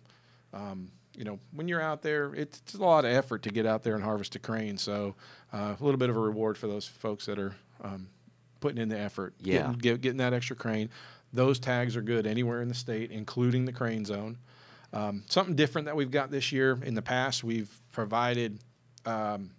um, 0.55 0.91
you 1.17 1.25
know, 1.25 1.39
when 1.53 1.69
you're 1.69 1.83
out 1.83 2.01
there, 2.01 2.33
it's, 2.35 2.61
it's 2.61 2.75
a 2.75 2.79
lot 2.83 3.05
of 3.05 3.13
effort 3.13 3.43
to 3.43 3.51
get 3.51 3.67
out 3.67 3.83
there 3.83 3.95
and 3.95 4.03
harvest 4.03 4.35
a 4.37 4.39
crane. 4.39 4.79
So 4.79 5.15
uh, 5.53 5.75
a 5.79 5.85
little 5.85 5.99
bit 5.99 6.09
of 6.09 6.17
a 6.17 6.21
reward 6.21 6.57
for 6.57 6.67
those 6.67 6.87
folks 6.87 7.27
that 7.27 7.39
are 7.39 7.55
um, 7.83 8.09
putting 8.61 8.81
in 8.81 8.89
the 8.89 8.99
effort, 8.99 9.35
Yeah. 9.41 9.59
getting, 9.59 9.79
get, 9.79 10.01
getting 10.01 10.19
that 10.19 10.33
extra 10.33 10.57
crane. 10.57 10.89
Those 11.33 11.59
tags 11.59 11.97
are 11.97 12.03
good 12.03 12.27
anywhere 12.27 12.61
in 12.63 12.69
the 12.69 12.75
state, 12.75 13.11
including 13.11 13.65
the 13.65 13.73
crane 13.73 14.05
zone. 14.05 14.39
Um, 14.93 15.23
something 15.29 15.55
different 15.57 15.87
that 15.87 15.97
we've 15.97 16.11
got 16.11 16.31
this 16.31 16.53
year. 16.53 16.79
In 16.83 16.95
the 16.95 17.03
past, 17.03 17.43
we've 17.43 17.71
provided 17.93 18.59
um, 19.07 19.51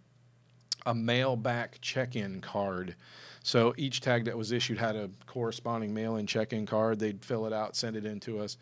a 0.85 0.93
mail 0.93 1.35
back 1.35 1.79
check 1.81 2.15
in 2.15 2.41
card. 2.41 2.95
So 3.41 3.73
each 3.75 3.99
tag 4.01 4.25
that 4.25 4.37
was 4.37 4.51
issued 4.51 4.77
had 4.77 4.95
a 4.95 5.09
corresponding 5.25 5.93
mail 5.93 6.17
in 6.17 6.27
check 6.27 6.53
in 6.53 6.65
card. 6.65 6.99
They'd 6.99 7.25
fill 7.25 7.45
it 7.47 7.53
out, 7.53 7.75
send 7.75 7.95
it 7.95 8.05
in 8.05 8.19
to 8.21 8.39
us. 8.39 8.57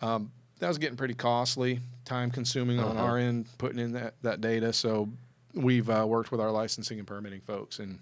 Um, 0.00 0.32
that 0.58 0.68
was 0.68 0.78
getting 0.78 0.96
pretty 0.96 1.14
costly, 1.14 1.80
time 2.06 2.30
consuming 2.30 2.78
on 2.80 2.96
Uh-huh. 2.96 3.04
our 3.06 3.18
end, 3.18 3.46
putting 3.58 3.78
in 3.78 3.92
that, 3.92 4.14
that 4.22 4.40
data. 4.40 4.72
So 4.72 5.10
we've 5.52 5.88
uh, 5.90 6.06
worked 6.08 6.30
with 6.32 6.40
our 6.40 6.50
licensing 6.50 6.98
and 6.98 7.06
permitting 7.06 7.40
folks, 7.42 7.78
and 7.78 7.98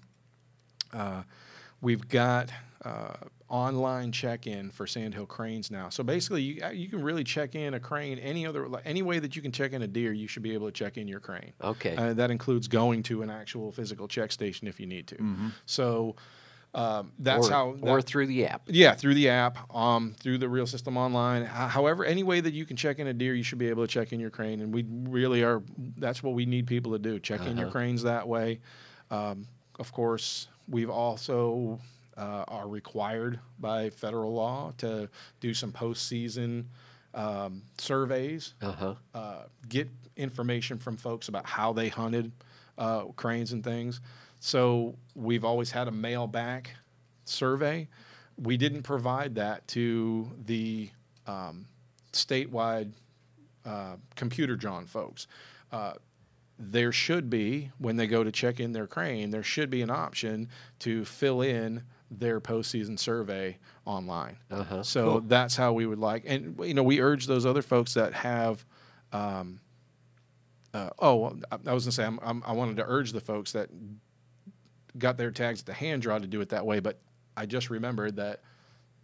uh, 0.93 1.25
we've 1.81 2.09
got 2.09 2.51
uh, 2.85 3.15
online 3.55 4.11
check-in 4.11 4.69
for 4.71 4.85
Sandhill 4.85 5.27
cranes 5.27 5.71
now. 5.71 5.89
So 5.89 6.03
basically, 6.03 6.43
you 6.43 6.65
uh, 6.65 6.71
you 6.71 6.89
can 6.89 7.01
really 7.03 7.23
check 7.23 7.55
in 7.55 7.75
a 7.75 7.81
crane 7.81 8.19
any 8.19 8.45
other 8.47 8.67
any 8.85 9.03
way 9.03 9.21
that 9.21 9.37
you 9.37 9.43
can 9.43 9.53
check 9.53 9.73
in 9.73 9.83
a 9.83 9.87
deer. 9.87 10.13
You 10.13 10.27
should 10.27 10.43
be 10.43 10.55
able 10.55 10.67
to 10.67 10.73
check 10.73 10.97
in 10.99 11.07
your 11.07 11.21
crane. 11.21 11.53
Okay. 11.63 11.95
Uh, 11.95 12.15
that 12.15 12.31
includes 12.33 12.67
going 12.67 13.05
to 13.05 13.23
an 13.23 13.31
actual 13.31 13.71
physical 13.71 14.09
check 14.09 14.33
station 14.33 14.67
if 14.67 14.81
you 14.81 14.87
need 14.87 15.07
to. 15.07 15.17
So 15.67 16.17
um, 16.75 17.13
that's 17.21 17.47
or, 17.47 17.51
how. 17.53 17.77
or 17.83 17.99
that- 17.99 18.07
through 18.07 18.27
the 18.27 18.47
app. 18.47 18.63
yeah, 18.67 18.95
through 18.95 19.15
the 19.15 19.29
app, 19.29 19.73
um, 19.73 20.17
through 20.19 20.39
the 20.39 20.49
Real 20.49 20.67
System 20.67 20.97
Online. 20.97 21.43
H- 21.43 21.49
However, 21.49 22.05
any 22.05 22.25
way 22.25 22.41
that 22.41 22.53
you 22.55 22.65
can 22.67 22.77
check 22.77 22.99
in 22.99 23.07
a 23.07 23.13
deer, 23.13 23.35
you 23.35 23.45
should 23.45 23.59
be 23.61 23.69
able 23.69 23.85
to 23.87 23.89
check 23.89 24.13
in 24.13 24.19
your 24.19 24.31
crane, 24.31 24.61
and 24.61 24.75
we 24.75 24.85
really 24.89 25.45
are. 25.45 25.63
That's 25.97 26.21
what 26.25 26.35
we 26.35 26.45
need 26.47 26.67
people 26.67 26.91
to 26.91 26.99
do: 26.99 27.21
check 27.21 27.43
in 27.47 27.57
your 27.57 27.67
Uh-huh. 27.69 27.73
cranes 27.79 28.03
that 28.03 28.27
way. 28.27 28.59
Um, 29.13 29.47
of 29.79 29.93
course, 29.93 30.49
we've 30.69 30.91
also 30.91 31.79
uh, 32.17 32.45
are 32.49 32.69
required 32.69 33.41
by 33.59 33.91
federal 33.91 34.33
law 34.35 34.73
to 34.79 35.09
do 35.41 35.53
some 35.55 35.73
postseason 35.73 36.65
um, 37.15 37.63
surveys 37.79 38.55
Uh 38.63 38.73
huh. 38.73 38.95
uh, 39.15 39.43
get 39.69 39.89
information 40.17 40.79
from 40.79 40.97
folks 40.97 41.29
about 41.29 41.47
how 41.47 41.73
they 41.73 41.89
hunted 41.89 42.33
uh, 42.79 43.05
cranes 43.17 43.53
and 43.53 43.63
things. 43.63 44.01
So 44.41 44.97
we've 45.15 45.45
always 45.45 45.71
had 45.71 45.89
a 45.89 45.93
mail 45.93 46.27
back 46.27 46.71
survey. 47.25 47.89
We 48.37 48.57
didn't 48.57 48.83
provide 48.83 49.37
that 49.37 49.67
to 49.69 50.29
the 50.45 50.91
um, 51.27 51.67
statewide 52.13 52.91
uh, 53.65 53.97
computer 54.17 54.57
drawn 54.57 54.87
folks. 54.87 55.27
Uh, 55.73 55.95
there 56.59 56.93
should 56.93 57.31
be, 57.31 57.71
when 57.79 57.97
they 57.97 58.07
go 58.07 58.23
to 58.23 58.31
check 58.31 58.61
in 58.61 58.73
their 58.73 58.87
crane, 58.87 59.31
there 59.31 59.43
should 59.43 59.71
be 59.71 59.83
an 59.83 59.91
option 59.91 60.49
to 60.81 61.05
fill 61.05 61.43
in 61.43 61.83
their 62.11 62.41
postseason 62.41 62.99
survey 62.99 63.59
online. 63.85 64.37
Uh-huh. 64.51 64.83
So 64.83 65.23
that's 65.27 65.57
how 65.57 65.73
we 65.73 65.87
would 65.87 65.99
like, 65.99 66.25
and 66.27 66.59
you 66.63 66.75
know, 66.75 66.83
we 66.83 67.01
urge 67.01 67.27
those 67.27 67.47
other 67.47 67.63
folks 67.63 67.95
that 67.95 68.13
have. 68.15 68.65
Um, 69.13 69.61
uh, 70.73 70.91
oh, 70.99 71.17
well, 71.17 71.39
I, 71.53 71.59
I 71.67 71.73
was 71.73 71.85
gonna 71.85 71.93
say 71.93 72.05
I'm, 72.05 72.19
I'm, 72.21 72.43
I 72.45 72.53
wanted 72.53 72.77
to 72.79 72.85
urge 72.87 73.13
the 73.13 73.21
folks 73.21 73.53
that 73.53 73.71
got 74.99 75.17
their 75.17 75.31
tags 75.31 75.61
at 75.61 75.67
the 75.67 75.73
hand 75.73 76.03
draw 76.03 76.19
to 76.19 76.27
do 76.27 76.41
it 76.41 76.49
that 76.51 76.67
way, 76.67 76.81
but 76.81 76.99
I 77.37 77.47
just 77.47 77.71
remembered 77.71 78.17
that 78.17 78.41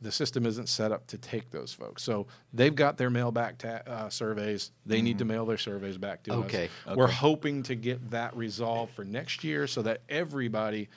the 0.03 0.11
system 0.11 0.47
isn't 0.47 0.69
set 0.69 0.93
up 0.93 1.07
to 1.09 1.19
take 1.19 1.51
those 1.51 1.73
folks. 1.73 2.03
So 2.03 2.27
they've 2.55 2.75
got 2.75 2.97
their 2.97 3.11
mail 3.11 3.31
back 3.31 3.59
ta- 3.59 3.83
uh, 3.87 4.09
surveys. 4.09 4.73
They 4.87 5.03
need 5.03 5.19
to 5.19 5.25
mail 5.25 5.45
their 5.45 5.59
surveys 5.59 5.99
back 5.99 6.23
to 6.25 6.33
Okay, 6.33 6.71
us. 6.87 6.97
We're 6.97 7.07
hoping 7.07 7.63
to 7.65 7.75
get 7.75 8.11
that 8.11 8.35
resolved 8.35 8.95
for 8.95 9.05
next 9.05 9.45
year 9.45 9.67
so 9.67 9.83
that 9.83 10.01
everybody 10.09 10.89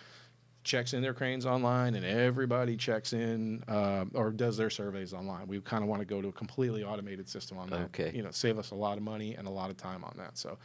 checks 0.64 0.94
in 0.94 1.02
their 1.02 1.14
cranes 1.14 1.46
online 1.46 1.96
and 1.96 2.06
everybody 2.06 2.78
checks 2.78 3.14
in 3.14 3.64
uh, 3.68 4.06
or 4.14 4.32
does 4.32 4.58
their 4.58 4.70
surveys 4.70 5.14
online. 5.14 5.48
We 5.48 5.60
kind 5.62 5.84
of 5.84 5.90
want 5.90 6.02
to 6.02 6.06
go 6.06 6.22
to 6.22 6.30
a 6.30 6.32
completely 6.32 6.84
automated 6.84 7.28
system 7.28 7.58
on 7.58 7.70
that. 7.70 7.82
Okay. 7.86 8.12
You 8.14 8.24
know, 8.24 8.32
save 8.32 8.58
us 8.58 8.72
a 8.72 8.76
lot 8.76 8.98
of 8.98 9.04
money 9.04 9.36
and 9.36 9.48
a 9.48 9.52
lot 9.52 9.70
of 9.70 9.78
time 9.78 10.04
on 10.04 10.14
that. 10.18 10.38
So 10.38 10.58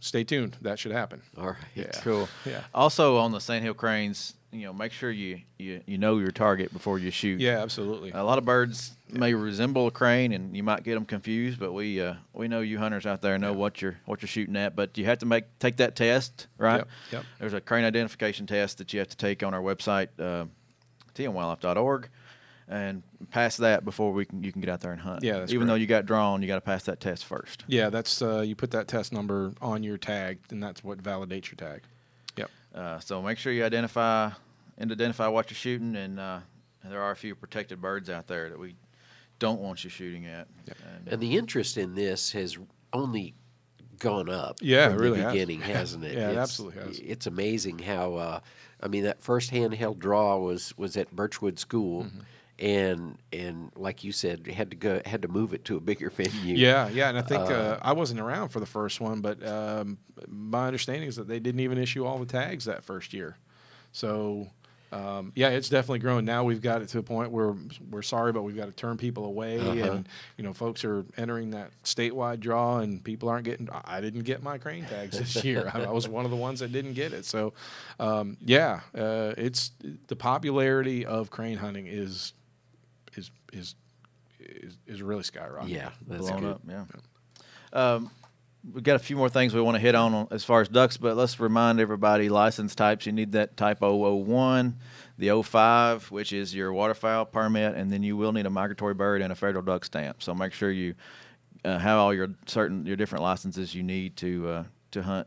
stay 0.00 0.24
tuned. 0.24 0.56
That 0.62 0.78
should 0.78 0.92
happen. 0.92 1.22
All 1.36 1.48
right. 1.48 1.56
Yeah. 1.74 1.90
Cool. 2.02 2.28
Yeah. 2.44 2.62
Also 2.74 3.18
on 3.18 3.32
the 3.32 3.40
Sandhill 3.40 3.74
Cranes 3.74 4.34
you 4.54 4.66
know, 4.66 4.72
make 4.72 4.92
sure 4.92 5.10
you, 5.10 5.40
you 5.58 5.80
you 5.86 5.98
know 5.98 6.18
your 6.18 6.30
target 6.30 6.72
before 6.72 6.98
you 6.98 7.10
shoot. 7.10 7.40
Yeah, 7.40 7.60
absolutely. 7.62 8.12
A 8.12 8.22
lot 8.22 8.38
of 8.38 8.44
birds 8.44 8.92
may 9.10 9.34
resemble 9.34 9.86
a 9.86 9.90
crane, 9.90 10.32
and 10.32 10.56
you 10.56 10.62
might 10.62 10.84
get 10.84 10.94
them 10.94 11.04
confused. 11.04 11.58
But 11.58 11.72
we 11.72 12.00
uh, 12.00 12.14
we 12.32 12.46
know 12.48 12.60
you 12.60 12.78
hunters 12.78 13.04
out 13.06 13.20
there 13.20 13.36
know 13.38 13.50
Yeah. 13.50 13.56
what 13.56 13.82
you're 13.82 13.98
what 14.06 14.22
you're 14.22 14.28
shooting 14.28 14.56
at. 14.56 14.76
But 14.76 14.96
you 14.96 15.04
have 15.06 15.18
to 15.18 15.26
make 15.26 15.44
take 15.58 15.76
that 15.78 15.96
test, 15.96 16.46
right? 16.58 16.78
Yep, 16.78 16.88
yep. 17.12 17.24
There's 17.40 17.52
a 17.54 17.60
crane 17.60 17.84
identification 17.84 18.46
test 18.46 18.78
that 18.78 18.92
you 18.92 19.00
have 19.00 19.08
to 19.08 19.16
take 19.16 19.42
on 19.42 19.52
our 19.54 19.60
website, 19.62 20.08
uh, 20.18 20.46
tnwildlife.org, 21.14 22.08
and 22.68 23.02
pass 23.30 23.56
that 23.58 23.84
before 23.84 24.12
we 24.12 24.24
can 24.24 24.42
you 24.42 24.52
can 24.52 24.60
get 24.60 24.70
out 24.70 24.80
there 24.80 24.92
and 24.92 25.00
hunt. 25.00 25.22
Yeah, 25.22 25.40
that's 25.40 25.52
even 25.52 25.66
though 25.66 25.74
you 25.74 25.86
got 25.86 26.06
drawn, 26.06 26.42
you 26.42 26.48
got 26.48 26.56
to 26.56 26.60
pass 26.60 26.84
that 26.84 27.00
test 27.00 27.24
first. 27.24 27.64
Yeah, 27.66 27.90
that's 27.90 28.22
uh, 28.22 28.40
you 28.40 28.54
put 28.54 28.70
that 28.72 28.88
test 28.88 29.12
number 29.12 29.52
on 29.60 29.82
your 29.82 29.98
tag, 29.98 30.38
and 30.50 30.62
that's 30.62 30.82
what 30.84 31.02
validates 31.02 31.46
your 31.50 31.56
tag. 31.56 31.82
Yep. 32.74 32.82
Uh, 32.84 32.98
so 33.00 33.22
make 33.22 33.38
sure 33.38 33.52
you 33.52 33.64
identify 33.64 34.30
and 34.78 34.90
identify 34.90 35.28
what 35.28 35.50
you're 35.50 35.56
shooting, 35.56 35.94
and 35.96 36.18
uh, 36.18 36.40
there 36.84 37.00
are 37.02 37.12
a 37.12 37.16
few 37.16 37.34
protected 37.34 37.80
birds 37.80 38.10
out 38.10 38.26
there 38.26 38.50
that 38.50 38.58
we 38.58 38.74
don't 39.38 39.60
want 39.60 39.84
you 39.84 39.90
shooting 39.90 40.26
at. 40.26 40.48
Yep. 40.66 40.76
And, 40.96 41.08
And 41.08 41.22
the 41.22 41.36
interest 41.36 41.78
in 41.78 41.94
this 41.94 42.32
has 42.32 42.58
only 42.92 43.34
gone 44.00 44.28
up 44.28 44.58
Yeah, 44.60 44.88
from 44.88 44.98
really 44.98 45.20
the 45.20 45.26
beginning, 45.28 45.60
hasn't 45.78 46.04
it? 46.04 46.14
Yeah, 46.14 46.28
it 46.28 46.32
It's- 46.32 46.38
absolutely 46.50 46.82
has. 46.82 46.98
It's 47.00 47.26
amazing 47.26 47.78
how. 47.80 48.14
Uh, 48.14 48.40
I 48.80 48.88
mean, 48.88 49.04
that 49.04 49.22
first 49.22 49.50
handheld 49.52 49.98
draw 49.98 50.36
was 50.38 50.76
was 50.76 50.96
at 50.96 51.14
Birchwood 51.14 51.58
School, 51.58 52.04
Mm-hmm. 52.04 52.20
And 52.58 53.18
and 53.32 53.70
like 53.76 54.04
you 54.04 54.12
said, 54.12 54.46
had 54.46 54.70
to 54.70 54.76
go 54.76 55.00
had 55.04 55.22
to 55.22 55.28
move 55.28 55.54
it 55.54 55.64
to 55.66 55.76
a 55.76 55.80
bigger 55.80 56.10
venue. 56.16 56.56
Yeah, 56.56 56.88
yeah, 56.88 57.08
and 57.08 57.18
I 57.18 57.22
think 57.22 57.42
uh, 57.50 57.78
I 57.82 57.92
wasn't 57.92 58.20
around 58.20 58.50
for 58.50 58.60
the 58.60 58.66
first 58.66 59.00
one, 59.00 59.20
but 59.20 59.44
um, 59.46 59.98
my 60.28 60.66
understanding 60.66 61.08
is 61.08 61.16
that 61.16 61.28
they 61.28 61.40
didn't 61.40 61.60
even 61.60 61.78
issue 61.78 62.04
all 62.04 62.18
the 62.18 62.26
tags 62.26 62.64
that 62.66 62.84
first 62.84 63.12
year. 63.12 63.36
So, 63.92 64.48
um, 64.92 65.32
yeah, 65.34 65.48
it's 65.50 65.68
definitely 65.68 65.98
grown. 66.00 66.24
Now 66.24 66.44
we've 66.44 66.62
got 66.62 66.82
it 66.82 66.88
to 66.90 66.98
a 66.98 67.02
point 67.02 67.30
where 67.32 67.54
we're 67.90 68.02
sorry, 68.02 68.32
but 68.32 68.42
we've 68.42 68.56
got 68.56 68.66
to 68.66 68.72
turn 68.72 68.96
people 68.96 69.24
away, 69.24 69.58
Uh-huh. 69.58 69.70
and 69.92 70.08
you 70.36 70.44
know, 70.44 70.52
folks 70.52 70.84
are 70.84 71.04
entering 71.16 71.50
that 71.50 71.70
statewide 71.84 72.38
draw, 72.40 72.78
and 72.78 73.02
people 73.02 73.28
aren't 73.28 73.44
getting. 73.44 73.68
I 73.84 74.00
didn't 74.00 74.22
get 74.22 74.42
my 74.42 74.58
crane 74.58 74.84
tags 74.84 75.18
this 75.18 75.44
year. 75.44 75.70
I, 75.74 75.84
I 75.84 75.90
was 75.90 76.08
one 76.08 76.24
of 76.24 76.30
the 76.30 76.36
ones 76.36 76.60
that 76.60 76.70
didn't 76.72 76.94
get 76.94 77.12
it. 77.12 77.24
So, 77.24 77.52
um, 77.98 78.36
yeah, 78.44 78.80
uh, 78.96 79.34
it's 79.36 79.72
the 80.06 80.16
popularity 80.16 81.04
of 81.04 81.30
crane 81.30 81.56
hunting 81.58 81.86
is 81.88 82.32
is 83.16 83.30
is 83.52 83.74
is, 84.40 84.76
is 84.86 85.02
really 85.02 85.22
skyrocketing. 85.22 85.68
yeah, 85.70 85.90
that's 86.06 86.28
blown 86.28 86.40
good. 86.40 86.50
up. 86.52 86.60
Yeah. 86.68 86.84
Um, 87.72 88.10
we've 88.72 88.82
got 88.84 88.96
a 88.96 89.00
few 89.00 89.16
more 89.16 89.28
things 89.28 89.54
we 89.54 89.60
want 89.60 89.74
to 89.76 89.80
hit 89.80 89.94
on 89.94 90.14
on- 90.14 90.28
as 90.30 90.44
far 90.44 90.60
as 90.60 90.68
ducks, 90.68 90.96
but 90.96 91.16
let's 91.16 91.40
remind 91.40 91.80
everybody 91.80 92.28
license 92.28 92.74
types. 92.74 93.06
You 93.06 93.12
need 93.12 93.32
that 93.32 93.56
type 93.56 93.80
001, 93.80 94.76
the 95.18 95.30
05, 95.42 96.10
which 96.10 96.32
is 96.32 96.54
your 96.54 96.72
waterfowl 96.72 97.26
permit, 97.26 97.74
and 97.74 97.90
then 97.92 98.02
you 98.02 98.16
will 98.16 98.32
need 98.32 98.46
a 98.46 98.50
migratory 98.50 98.94
bird 98.94 99.22
and 99.22 99.32
a 99.32 99.34
federal 99.34 99.64
duck 99.64 99.84
stamp. 99.84 100.22
So 100.22 100.34
make 100.34 100.52
sure 100.52 100.70
you 100.70 100.94
uh, 101.64 101.78
have 101.78 101.98
all 101.98 102.12
your 102.12 102.28
certain 102.46 102.84
your 102.86 102.96
different 102.96 103.22
licenses 103.22 103.74
you 103.74 103.82
need 103.82 104.16
to 104.18 104.48
uh, 104.48 104.64
to 104.92 105.02
hunt 105.02 105.26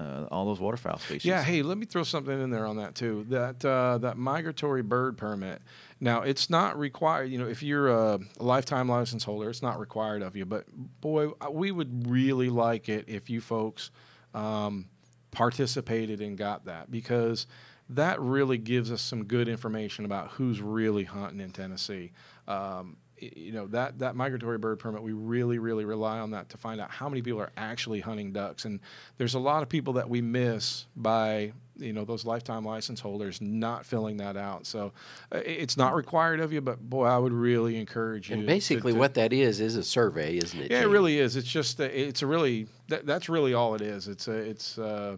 uh, 0.00 0.26
all 0.30 0.46
those 0.46 0.60
waterfowl 0.60 0.98
species. 0.98 1.24
Yeah, 1.26 1.42
hey, 1.42 1.62
let 1.62 1.76
me 1.76 1.84
throw 1.84 2.04
something 2.04 2.40
in 2.40 2.50
there 2.50 2.66
on 2.66 2.76
that 2.78 2.94
too. 2.94 3.26
That 3.28 3.62
uh, 3.64 3.98
that 3.98 4.16
migratory 4.16 4.82
bird 4.82 5.18
permit. 5.18 5.60
Now, 6.00 6.22
it's 6.22 6.48
not 6.48 6.78
required. 6.78 7.30
You 7.30 7.38
know, 7.38 7.46
if 7.46 7.62
you're 7.62 7.88
a 7.88 8.18
lifetime 8.38 8.88
license 8.88 9.24
holder, 9.24 9.50
it's 9.50 9.62
not 9.62 9.78
required 9.78 10.22
of 10.22 10.36
you. 10.36 10.46
But 10.46 10.64
boy, 11.00 11.32
we 11.50 11.70
would 11.70 12.08
really 12.08 12.48
like 12.48 12.88
it 12.88 13.04
if 13.08 13.28
you 13.28 13.40
folks 13.42 13.90
um, 14.32 14.86
participated 15.30 16.22
and 16.22 16.38
got 16.38 16.64
that 16.64 16.90
because 16.90 17.46
that 17.90 18.20
really 18.20 18.56
gives 18.56 18.90
us 18.90 19.02
some 19.02 19.24
good 19.24 19.48
information 19.48 20.04
about 20.04 20.30
who's 20.30 20.62
really 20.62 21.04
hunting 21.04 21.40
in 21.40 21.50
Tennessee. 21.50 22.12
Um, 22.48 22.96
you 23.20 23.52
know 23.52 23.66
that 23.68 23.98
that 23.98 24.16
migratory 24.16 24.58
bird 24.58 24.78
permit 24.78 25.02
we 25.02 25.12
really 25.12 25.58
really 25.58 25.84
rely 25.84 26.18
on 26.18 26.30
that 26.32 26.48
to 26.50 26.56
find 26.56 26.80
out 26.80 26.90
how 26.90 27.08
many 27.08 27.22
people 27.22 27.40
are 27.40 27.52
actually 27.56 28.00
hunting 28.00 28.32
ducks. 28.32 28.64
And 28.64 28.80
there's 29.18 29.34
a 29.34 29.38
lot 29.38 29.62
of 29.62 29.68
people 29.68 29.94
that 29.94 30.08
we 30.08 30.20
miss 30.20 30.86
by 30.96 31.52
you 31.76 31.92
know 31.92 32.04
those 32.04 32.24
lifetime 32.26 32.64
license 32.64 33.00
holders 33.00 33.40
not 33.40 33.86
filling 33.86 34.18
that 34.18 34.36
out. 34.36 34.66
So 34.66 34.92
uh, 35.32 35.38
it's 35.44 35.76
not 35.76 35.94
required 35.94 36.40
of 36.40 36.52
you 36.52 36.60
but 36.60 36.78
boy 36.80 37.06
i 37.06 37.16
would 37.16 37.32
really 37.32 37.76
encourage 37.76 38.28
you 38.30 38.36
And 38.36 38.46
basically, 38.46 38.92
to- 38.92 38.98
what 38.98 39.14
that 39.14 39.32
is 39.32 39.60
is 39.60 39.76
a 39.76 39.82
survey, 39.82 40.36
isn't 40.36 40.60
it? 40.60 40.70
yeah 40.70 40.80
it 40.82 40.88
really 40.88 41.18
is. 41.18 41.36
It's 41.36 41.48
just 41.48 41.80
a, 41.80 42.08
it's 42.08 42.22
a 42.22 42.26
really 42.26 42.66
that, 42.88 43.06
that's 43.06 43.28
really 43.28 43.54
all 43.54 43.74
it 43.74 43.80
is. 43.82 44.08
It's 44.08 44.28
a 44.28 44.32
it's 44.36 44.78
uh 44.78 45.16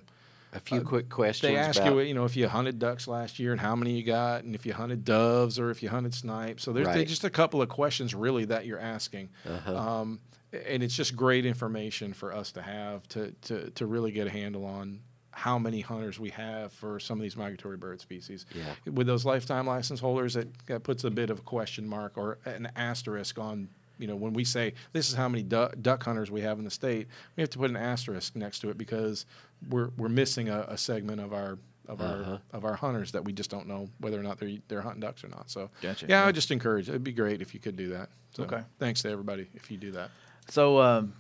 A 0.55 0.61
few 0.61 0.83
quick 0.83 1.09
questions. 1.09 1.51
they 1.51 1.57
ask 1.57 1.81
about, 1.81 1.95
you, 1.95 2.01
you 2.01 2.15
know, 2.15 2.25
if 2.25 2.37
you 2.37 2.47
hunted 2.47 2.79
ducks 2.79 3.09
last 3.09 3.39
year 3.39 3.53
and 3.53 3.61
how 3.61 3.75
many 3.75 3.93
you 3.97 4.03
got, 4.05 4.45
and 4.45 4.55
if 4.55 4.67
you 4.67 4.75
hunted 4.75 5.05
doves 5.05 5.59
or 5.59 5.71
if 5.71 5.83
you 5.83 5.89
hunted 5.89 6.13
snipes. 6.15 6.63
So 6.63 6.73
there's 6.73 6.87
Right. 6.87 7.07
just 7.09 7.25
a 7.25 7.31
couple 7.31 7.63
of 7.63 7.69
questions 7.71 8.15
really 8.15 8.45
that 8.47 8.67
you're 8.67 8.79
asking, 8.79 9.31
Uh-huh. 9.49 9.77
um, 9.77 10.21
and 10.53 10.83
it's 10.83 10.95
just 10.95 11.17
great 11.17 11.47
information 11.47 12.13
for 12.13 12.35
us 12.35 12.53
to 12.53 12.61
have 12.63 13.09
to, 13.09 13.33
to 13.43 13.71
to 13.71 13.87
really 13.87 14.13
get 14.13 14.27
a 14.27 14.31
handle 14.31 14.67
on 14.67 15.01
how 15.31 15.59
many 15.59 15.81
hunters 15.81 16.21
we 16.21 16.29
have 16.29 16.71
for 16.75 17.01
some 17.01 17.19
of 17.19 17.23
these 17.23 17.35
migratory 17.39 17.79
bird 17.79 18.03
species. 18.03 18.45
Yeah. 18.55 18.75
With 18.93 19.07
those 19.07 19.25
lifetime 19.25 19.67
license 19.67 19.99
holders, 20.01 20.37
it, 20.37 20.49
that 20.67 20.83
puts 20.83 21.05
a 21.05 21.11
bit 21.11 21.31
of 21.31 21.39
a 21.39 21.43
question 21.43 21.89
mark 21.89 22.19
or 22.19 22.39
an 22.45 22.69
asterisk 22.77 23.39
on. 23.39 23.71
You 23.99 24.07
know, 24.09 24.17
when 24.17 24.33
we 24.33 24.45
say 24.45 24.75
this 24.93 25.09
is 25.09 25.15
how 25.15 25.29
many 25.29 25.43
duck, 25.43 25.75
duck 25.81 26.03
hunters 26.05 26.31
we 26.31 26.41
have 26.41 26.59
in 26.59 26.65
the 26.65 26.71
state, 26.71 27.07
we 27.37 27.41
have 27.43 27.51
to 27.51 27.59
put 27.59 27.71
an 27.71 27.77
asterisk 27.77 28.35
next 28.37 28.61
to 28.61 28.71
it 28.71 28.79
because 28.79 29.27
we're 29.71 29.91
we're 29.97 30.09
missing 30.09 30.49
a, 30.49 30.63
a 30.69 30.77
segment 30.79 31.21
of 31.21 31.33
our 31.33 31.59
of 31.89 32.01
Uh-huh. 32.01 32.33
our 32.33 32.41
of 32.53 32.65
our 32.65 32.75
hunters 32.75 33.13
that 33.13 33.25
we 33.25 33.33
just 33.33 33.51
don't 33.51 33.67
know 33.69 33.89
whether 33.99 34.19
or 34.19 34.23
not 34.23 34.39
they're 34.41 34.57
they're 34.69 34.81
hunting 34.83 35.01
ducks 35.01 35.23
or 35.25 35.29
not. 35.29 35.51
So 35.51 35.71
Gotcha. 35.81 36.07
yeah, 36.09 36.23
I 36.23 36.27
would 36.27 36.35
just 36.35 36.51
encourage. 36.51 36.89
It'd 36.89 37.05
be 37.05 37.13
great 37.13 37.43
if 37.43 37.55
you 37.55 37.61
could 37.61 37.77
do 37.77 37.89
that. 37.91 38.09
So 38.35 38.45
Okay. 38.45 38.63
Thanks 38.79 39.03
to 39.03 39.11
everybody 39.11 39.49
if 39.55 39.71
you 39.71 39.77
do 39.79 39.93
that. 39.93 40.11
So, 40.49 40.81
um, 40.81 41.13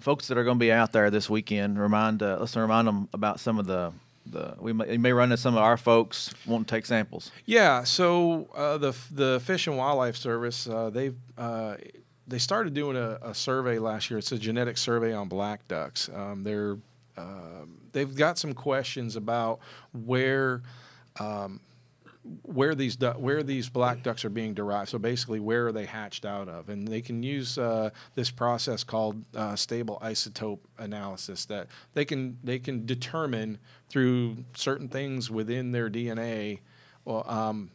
folks 0.00 0.26
that 0.28 0.36
are 0.38 0.44
going 0.44 0.56
to 0.58 0.60
be 0.60 0.72
out 0.72 0.92
there 0.92 1.10
this 1.10 1.30
weekend, 1.30 1.78
remind 1.78 2.22
uh, 2.22 2.38
let's 2.40 2.56
remind 2.56 2.88
them 2.88 3.08
about 3.12 3.40
some 3.40 3.58
of 3.58 3.66
the 3.66 3.92
the 4.28 4.54
we 4.58 4.72
may, 4.72 4.96
may 4.96 5.12
run 5.12 5.30
into 5.30 5.36
some 5.40 5.54
of 5.56 5.62
our 5.62 5.76
folks 5.76 6.34
want 6.46 6.66
to 6.66 6.74
take 6.74 6.84
samples. 6.86 7.30
Yeah, 7.44 7.84
so 7.84 8.48
uh, 8.56 8.78
the 8.78 8.92
the 9.12 9.40
Fish 9.44 9.66
and 9.68 9.76
Wildlife 9.76 10.16
Service 10.16 10.68
uh, 10.68 10.90
they 10.90 11.12
uh, 11.38 11.76
they 12.26 12.38
started 12.38 12.74
doing 12.74 12.96
a, 12.96 13.18
a 13.22 13.34
survey 13.34 13.78
last 13.78 14.10
year. 14.10 14.18
It's 14.18 14.32
a 14.32 14.38
genetic 14.38 14.78
survey 14.78 15.12
on 15.12 15.28
black 15.28 15.66
ducks. 15.68 16.08
Um, 16.14 16.42
they're 16.42 16.76
um 17.16 17.78
they've 17.92 18.14
got 18.14 18.36
some 18.38 18.52
questions 18.52 19.16
about 19.16 19.60
where 19.92 20.62
um, 21.18 21.60
where 22.42 22.74
these 22.74 22.96
du- 22.96 23.12
where 23.12 23.42
these 23.42 23.68
black 23.68 24.02
ducks 24.02 24.24
are 24.24 24.30
being 24.30 24.52
derived. 24.52 24.90
So 24.90 24.98
basically, 24.98 25.40
where 25.40 25.68
are 25.68 25.72
they 25.72 25.86
hatched 25.86 26.26
out 26.26 26.48
of? 26.48 26.68
And 26.68 26.86
they 26.86 27.00
can 27.00 27.22
use 27.22 27.56
uh, 27.56 27.90
this 28.14 28.30
process 28.30 28.84
called 28.84 29.24
uh, 29.34 29.56
stable 29.56 29.98
isotope 30.02 30.58
analysis 30.78 31.44
that 31.46 31.68
they 31.94 32.04
can 32.04 32.38
they 32.44 32.58
can 32.58 32.84
determine 32.84 33.58
through 33.88 34.44
certain 34.54 34.88
things 34.88 35.30
within 35.30 35.72
their 35.72 35.88
DNA. 35.88 36.60
Well, 37.04 37.24
um, 37.28 37.70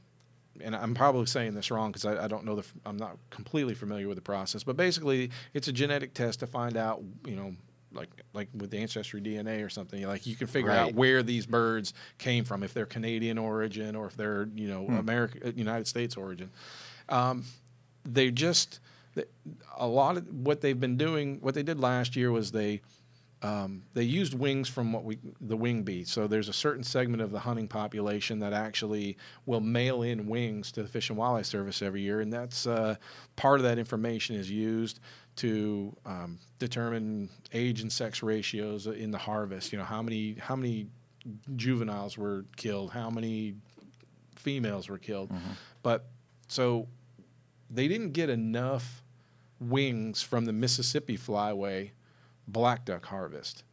and 0.60 0.76
I'm 0.76 0.94
probably 0.94 1.26
saying 1.26 1.54
this 1.54 1.72
wrong 1.72 1.92
because 1.92 2.06
I, 2.06 2.26
I 2.26 2.28
don't 2.28 2.46
know 2.46 2.56
the 2.56 2.66
I'm 2.86 2.98
not 2.98 3.18
completely 3.30 3.74
familiar 3.74 4.08
with 4.08 4.18
the 4.18 4.22
process, 4.22 4.64
but 4.64 4.76
basically 4.76 5.32
it's 5.54 5.68
a 5.68 5.72
genetic 5.72 6.14
test 6.14 6.42
to 6.42 6.48
find 6.48 6.78
out 6.78 7.02
you 7.26 7.36
know 7.36 7.56
like 7.94 8.10
like 8.34 8.50
with 8.56 8.72
the 8.72 8.78
ancestry 8.78 9.22
DNA 9.22 9.66
or 9.66 9.70
something 9.70 10.06
like 10.08 10.26
you 10.26 10.36
can 10.36 10.48
figure 10.48 10.72
out 10.72 10.94
where 10.94 11.24
these 11.24 11.46
birds 11.46 11.94
came 12.18 12.44
from 12.44 12.64
if 12.64 12.74
they're 12.74 12.86
Canadian 12.86 13.38
origin 13.38 13.96
or 13.96 14.08
if 14.08 14.16
they're 14.16 14.48
you 14.56 14.68
know 14.68 14.86
America 14.98 15.54
United 15.56 15.88
States 15.88 16.16
origin. 16.16 16.50
Um, 17.10 17.44
they 18.06 18.32
just 18.32 18.80
a 19.78 19.88
lot 19.88 20.18
of 20.18 20.28
what 20.34 20.62
they've 20.62 20.80
been 20.80 20.98
doing 20.98 21.40
what 21.42 21.54
they 21.54 21.64
did 21.64 21.80
last 21.80 22.16
year 22.16 22.32
was 22.32 22.52
they 22.52 22.82
um, 23.44 23.84
they 23.94 24.04
used 24.04 24.36
wings 24.36 24.70
from 24.70 24.94
what 24.94 25.04
we 25.04 25.18
the 25.40 25.58
wing 25.58 25.84
bee. 25.84 26.04
So 26.04 26.28
there's 26.28 26.48
a 26.48 26.54
certain 26.54 26.84
segment 26.84 27.24
of 27.24 27.32
the 27.32 27.40
hunting 27.40 27.68
population 27.68 28.40
that 28.40 28.54
actually 28.54 29.18
will 29.46 29.62
mail 29.62 30.04
in 30.04 30.28
wings 30.28 30.72
to 30.74 30.84
the 30.84 30.88
Fish 30.88 31.10
and 31.10 31.18
Wildlife 31.18 31.48
Service 31.48 31.82
every 31.82 32.02
year, 32.02 32.22
and 32.22 32.32
that's 32.32 32.68
uh, 32.68 32.96
part 33.36 33.60
of 33.60 33.64
that 33.64 33.80
information 33.80 34.36
is 34.36 34.50
used 34.50 35.00
to 35.38 35.96
um, 36.06 36.38
determine 36.60 37.30
age 37.54 37.82
and 37.82 37.92
sex 37.92 38.22
ratios 38.22 38.86
in 38.86 39.10
the 39.10 39.18
harvest. 39.18 39.72
You 39.72 39.80
know 39.80 39.86
how 39.86 40.04
many 40.04 40.36
how 40.40 40.56
many 40.56 40.88
juveniles 41.56 42.18
were 42.18 42.46
killed, 42.58 42.92
how 42.92 43.10
many 43.10 43.56
females 44.36 44.88
were 44.88 45.00
killed, 45.00 45.32
but 45.82 46.06
so 46.48 46.88
they 47.72 47.88
didn't 47.88 48.12
get 48.12 48.30
enough 48.30 49.02
wings 49.60 50.22
from 50.22 50.46
the 50.46 50.54
Mississippi 50.54 51.18
flyway 51.18 51.92
black 52.48 52.86
duck 52.86 53.06
harvest. 53.06 53.64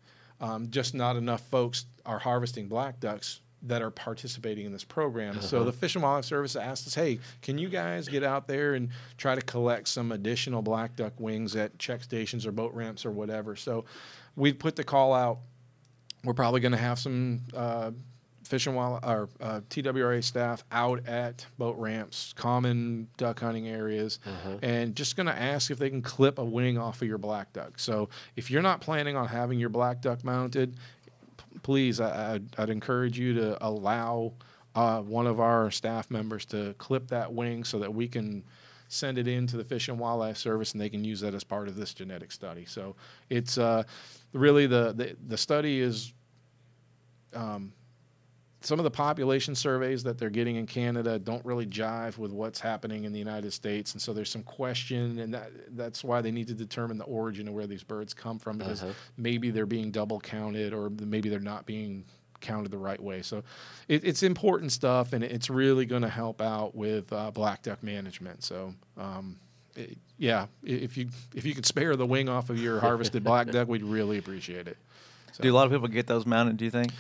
Um, 0.40 0.70
just 0.70 0.94
not 0.94 1.16
enough 1.16 1.40
folks 1.48 1.86
are 2.06 2.18
harvesting 2.18 2.68
black 2.68 3.00
ducks 3.00 3.40
that 3.62 3.82
are 3.82 3.90
participating 3.90 4.66
in 4.66 4.72
this 4.72 4.84
program. 4.84 5.40
So 5.40 5.64
the 5.64 5.72
Fish 5.72 5.96
and 5.96 6.02
Wildlife 6.04 6.26
Service 6.26 6.54
asked 6.54 6.86
us, 6.86 6.94
"Hey, 6.94 7.18
can 7.42 7.58
you 7.58 7.68
guys 7.68 8.06
get 8.06 8.22
out 8.22 8.46
there 8.46 8.74
and 8.74 8.90
try 9.16 9.34
to 9.34 9.40
collect 9.40 9.88
some 9.88 10.12
additional 10.12 10.62
black 10.62 10.94
duck 10.94 11.12
wings 11.18 11.56
at 11.56 11.76
check 11.78 12.04
stations 12.04 12.46
or 12.46 12.52
boat 12.52 12.72
ramps 12.72 13.04
or 13.04 13.10
whatever?" 13.10 13.56
So 13.56 13.84
we 14.36 14.52
put 14.52 14.76
the 14.76 14.84
call 14.84 15.12
out. 15.12 15.40
We're 16.22 16.34
probably 16.34 16.60
going 16.60 16.72
to 16.72 16.78
have 16.78 17.00
some 17.00 17.40
uh, 17.52 17.90
Fish 18.48 18.66
and 18.66 18.74
Wild 18.74 19.04
or 19.04 19.28
uh, 19.40 19.60
TWRA 19.70 20.22
staff 20.24 20.64
out 20.72 21.06
at 21.06 21.46
boat 21.58 21.76
ramps, 21.78 22.32
common 22.36 23.08
duck 23.16 23.40
hunting 23.40 23.68
areas, 23.68 24.18
and 24.62 24.96
just 24.96 25.16
going 25.16 25.26
to 25.26 25.38
ask 25.38 25.70
if 25.70 25.78
they 25.78 25.90
can 25.90 26.02
clip 26.02 26.38
a 26.38 26.44
wing 26.44 26.78
off 26.78 27.02
of 27.02 27.08
your 27.08 27.18
black 27.18 27.52
duck. 27.52 27.78
So 27.78 28.08
if 28.36 28.50
you're 28.50 28.62
not 28.62 28.80
planning 28.80 29.16
on 29.16 29.28
having 29.28 29.58
your 29.60 29.68
black 29.68 30.00
duck 30.00 30.24
mounted, 30.24 30.76
p- 31.36 31.58
please, 31.62 32.00
I, 32.00 32.34
I'd, 32.34 32.46
I'd 32.58 32.70
encourage 32.70 33.18
you 33.18 33.34
to 33.34 33.64
allow 33.66 34.32
uh, 34.74 35.00
one 35.02 35.26
of 35.26 35.40
our 35.40 35.70
staff 35.70 36.10
members 36.10 36.44
to 36.46 36.74
clip 36.78 37.08
that 37.08 37.32
wing 37.32 37.64
so 37.64 37.78
that 37.80 37.92
we 37.92 38.08
can 38.08 38.44
send 38.88 39.18
it 39.18 39.28
in 39.28 39.46
to 39.46 39.58
the 39.58 39.64
Fish 39.64 39.88
and 39.88 39.98
Wildlife 39.98 40.38
Service 40.38 40.72
and 40.72 40.80
they 40.80 40.88
can 40.88 41.04
use 41.04 41.20
that 41.20 41.34
as 41.34 41.44
part 41.44 41.68
of 41.68 41.76
this 41.76 41.92
genetic 41.92 42.32
study. 42.32 42.64
So 42.64 42.96
it's 43.28 43.58
uh, 43.58 43.82
really 44.32 44.66
the, 44.66 44.94
the 44.96 45.16
the 45.26 45.36
study 45.36 45.80
is 45.80 46.14
um, 47.34 47.72
some 48.60 48.80
of 48.80 48.84
the 48.84 48.90
population 48.90 49.54
surveys 49.54 50.02
that 50.02 50.18
they're 50.18 50.30
getting 50.30 50.56
in 50.56 50.66
Canada 50.66 51.18
don't 51.18 51.44
really 51.44 51.66
jive 51.66 52.18
with 52.18 52.32
what's 52.32 52.58
happening 52.58 53.04
in 53.04 53.12
the 53.12 53.18
United 53.18 53.52
States, 53.52 53.92
and 53.92 54.02
so 54.02 54.12
there's 54.12 54.30
some 54.30 54.42
question, 54.42 55.18
and 55.20 55.32
that 55.34 55.50
that's 55.76 56.02
why 56.02 56.20
they 56.20 56.30
need 56.32 56.48
to 56.48 56.54
determine 56.54 56.98
the 56.98 57.04
origin 57.04 57.46
of 57.48 57.54
where 57.54 57.66
these 57.68 57.84
birds 57.84 58.12
come 58.14 58.38
from 58.38 58.58
because 58.58 58.82
Uh-huh. 58.82 58.92
maybe 59.16 59.50
they're 59.50 59.66
being 59.66 59.90
double 59.90 60.18
counted 60.20 60.72
or 60.74 60.90
maybe 60.90 61.28
they're 61.28 61.38
not 61.40 61.66
being 61.66 62.04
counted 62.40 62.70
the 62.70 62.78
right 62.78 63.00
way. 63.02 63.20
So 63.22 63.42
it, 63.88 64.04
it's 64.04 64.22
important 64.22 64.72
stuff, 64.72 65.12
and 65.12 65.22
it's 65.24 65.48
really 65.50 65.86
going 65.86 66.02
to 66.02 66.08
help 66.08 66.40
out 66.40 66.74
with 66.74 67.12
uh, 67.12 67.30
black 67.30 67.62
duck 67.62 67.82
management. 67.82 68.42
So. 68.44 68.74
Um, 68.96 69.36
it- 69.76 69.96
yeah, 70.20 70.46
if 70.64 70.96
you 70.96 71.10
if 71.36 71.44
you 71.46 71.54
could 71.54 71.64
spare 71.64 71.94
the 71.94 72.04
wing 72.04 72.28
off 72.28 72.50
of 72.50 72.58
your 72.60 72.80
harvested 72.80 73.22
black 73.22 73.46
duck, 73.52 73.68
we'd 73.68 73.84
really 73.84 74.18
appreciate 74.18 74.66
it. 74.66 74.76
So- 75.32 75.44
Do 75.44 75.52
a 75.52 75.54
lot 75.54 75.66
of 75.66 75.72
people 75.72 75.86
get 75.86 76.08
those 76.08 76.26
mounted? 76.26 76.56
Do 76.56 76.64
you 76.64 76.72
think? 76.72 76.90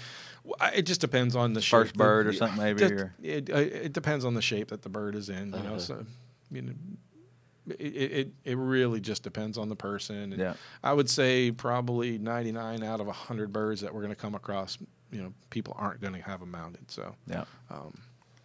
It 0.74 0.82
just 0.82 1.00
depends 1.00 1.36
on 1.36 1.52
the 1.52 1.60
First 1.60 1.68
shape 1.90 1.96
that- 1.96 1.98
bird 1.98 2.26
or 2.26 2.32
something 2.32 2.58
maybe, 2.58 2.80
just- 2.80 2.92
or- 2.92 3.14
it 3.22 3.50
uh, 3.50 3.56
it 3.56 3.92
depends 3.92 4.24
on 4.24 4.34
the 4.34 4.42
shape 4.42 4.68
that 4.68 4.82
the 4.82 4.88
bird 4.88 5.14
is 5.14 5.28
in. 5.28 5.46
You 5.52 5.62
know, 5.62 5.68
Uh-huh. 5.70 5.78
so 5.78 6.06
you 6.50 6.62
know, 6.62 6.72
it, 7.78 7.94
it 7.94 8.32
it- 8.44 8.56
really 8.56 9.00
just 9.00 9.22
depends 9.22 9.58
on 9.58 9.68
the 9.68 9.76
person. 9.76 10.16
And 10.16 10.38
Yeah. 10.38 10.54
I 10.82 10.92
would 10.94 11.10
say 11.10 11.50
probably 11.52 12.16
ninety 12.18 12.52
nine 12.52 12.82
out 12.82 13.00
of 13.00 13.08
hundred 13.08 13.52
birds 13.52 13.80
that 13.82 13.92
we're 13.92 14.00
going 14.02 14.14
to 14.14 14.20
come 14.20 14.34
across, 14.34 14.78
you 15.12 15.20
know, 15.22 15.32
people 15.50 15.74
aren't 15.78 16.00
going 16.00 16.14
to 16.14 16.22
have 16.22 16.40
them 16.40 16.50
mounted. 16.50 16.90
So 16.90 17.14
Yeah. 17.26 17.44
um, 17.70 17.92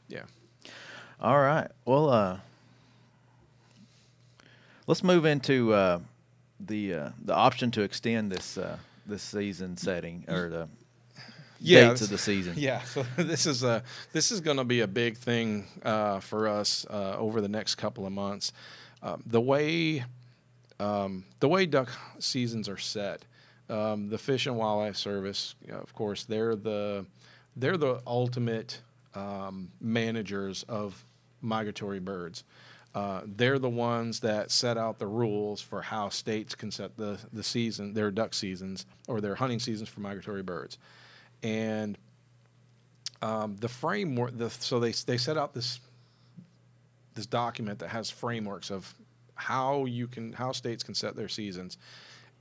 yeah, 0.10 0.24
All 1.22 1.40
right. 1.40 1.70
Well, 1.86 2.10
uh, 2.10 2.40
let's 4.88 5.04
move 5.04 5.26
into 5.26 5.74
uh, 5.74 6.00
the 6.60 6.94
uh, 6.94 7.10
the 7.24 7.34
option 7.34 7.72
to 7.72 7.82
extend 7.82 8.32
this 8.32 8.58
uh, 8.58 8.78
this 9.06 9.24
season 9.24 9.78
setting 9.78 10.26
or 10.28 10.50
the 10.50 10.68
Yeah, 11.64 11.90
dates 11.90 12.02
of 12.02 12.10
the 12.10 12.18
season. 12.18 12.54
Yeah, 12.58 12.82
so 12.84 13.04
this 13.18 13.46
is 13.46 13.64
a 13.64 13.84
this 14.12 14.32
is 14.32 14.42
going 14.42 14.58
to 14.58 14.64
be 14.64 14.82
a 14.82 14.88
big 14.88 15.18
thing 15.18 15.66
uh, 15.84 16.20
for 16.20 16.48
us 16.48 16.86
uh, 16.90 17.16
over 17.18 17.42
the 17.42 17.48
next 17.48 17.76
couple 17.76 18.06
of 18.06 18.12
months. 18.12 18.52
Um, 19.02 19.24
the 19.26 19.42
way 19.42 20.04
um, 20.80 21.24
the 21.40 21.48
way 21.48 21.66
duck 21.66 21.90
seasons 22.20 22.68
are 22.68 22.78
set, 22.78 23.24
um, 23.70 24.10
the 24.10 24.18
Fish 24.18 24.46
and 24.46 24.58
Wildlife 24.58 24.98
Service, 24.98 25.56
you 25.66 25.72
know, 25.72 25.80
of 25.80 25.94
course, 25.94 26.26
they're 26.26 26.56
the 26.56 27.06
they're 27.56 27.78
the 27.78 28.02
ultimate 28.06 28.82
um, 29.16 29.70
managers 29.80 30.64
of 30.64 31.06
migratory 31.42 32.00
birds. 32.00 32.44
Uh, 32.96 33.22
they're 33.26 33.58
the 33.58 33.70
ones 33.70 34.20
that 34.20 34.52
set 34.52 34.78
out 34.78 35.00
the 35.00 35.08
rules 35.08 35.62
for 35.62 35.82
how 35.82 36.10
states 36.10 36.54
can 36.54 36.70
set 36.70 36.96
the, 36.96 37.18
the 37.32 37.42
season, 37.44 37.94
their 37.94 38.12
duck 38.12 38.36
seasons 38.36 38.86
or 39.08 39.20
their 39.20 39.34
hunting 39.34 39.60
seasons 39.60 39.90
for 39.90 40.02
migratory 40.02 40.44
birds 40.44 40.78
and 41.44 41.98
um, 43.22 43.58
the 43.58 43.68
framework. 43.68 44.38
The, 44.38 44.50
so 44.50 44.80
they 44.80 44.92
they 44.92 45.18
set 45.18 45.38
out 45.38 45.54
this 45.54 45.80
this 47.14 47.26
document 47.26 47.80
that 47.80 47.90
has 47.90 48.10
frameworks 48.10 48.72
of 48.72 48.94
how 49.36 49.86
you 49.86 50.08
can 50.08 50.34
how 50.34 50.52
states 50.52 50.84
can 50.84 50.96
set 50.96 51.16
their 51.16 51.30
seasons, 51.30 51.78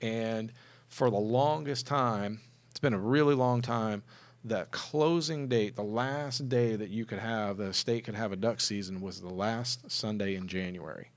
and 0.00 0.52
for 0.88 1.10
the 1.10 1.16
longest 1.16 1.86
time, 1.86 2.40
it's 2.70 2.80
been 2.80 2.94
a 2.94 2.98
really 2.98 3.34
long 3.34 3.62
time. 3.62 4.02
That 4.44 4.72
closing 4.72 5.46
date, 5.46 5.76
the 5.76 5.84
last 5.84 6.48
day 6.48 6.74
that 6.74 6.88
you 6.88 7.04
could 7.04 7.20
have, 7.20 7.58
the 7.58 7.72
state 7.72 8.02
could 8.04 8.16
have 8.16 8.32
a 8.32 8.36
duck 8.36 8.60
season, 8.60 9.00
was 9.00 9.20
the 9.20 9.32
last 9.32 9.88
Sunday 9.88 10.34
in 10.34 10.48
January. 10.48 11.12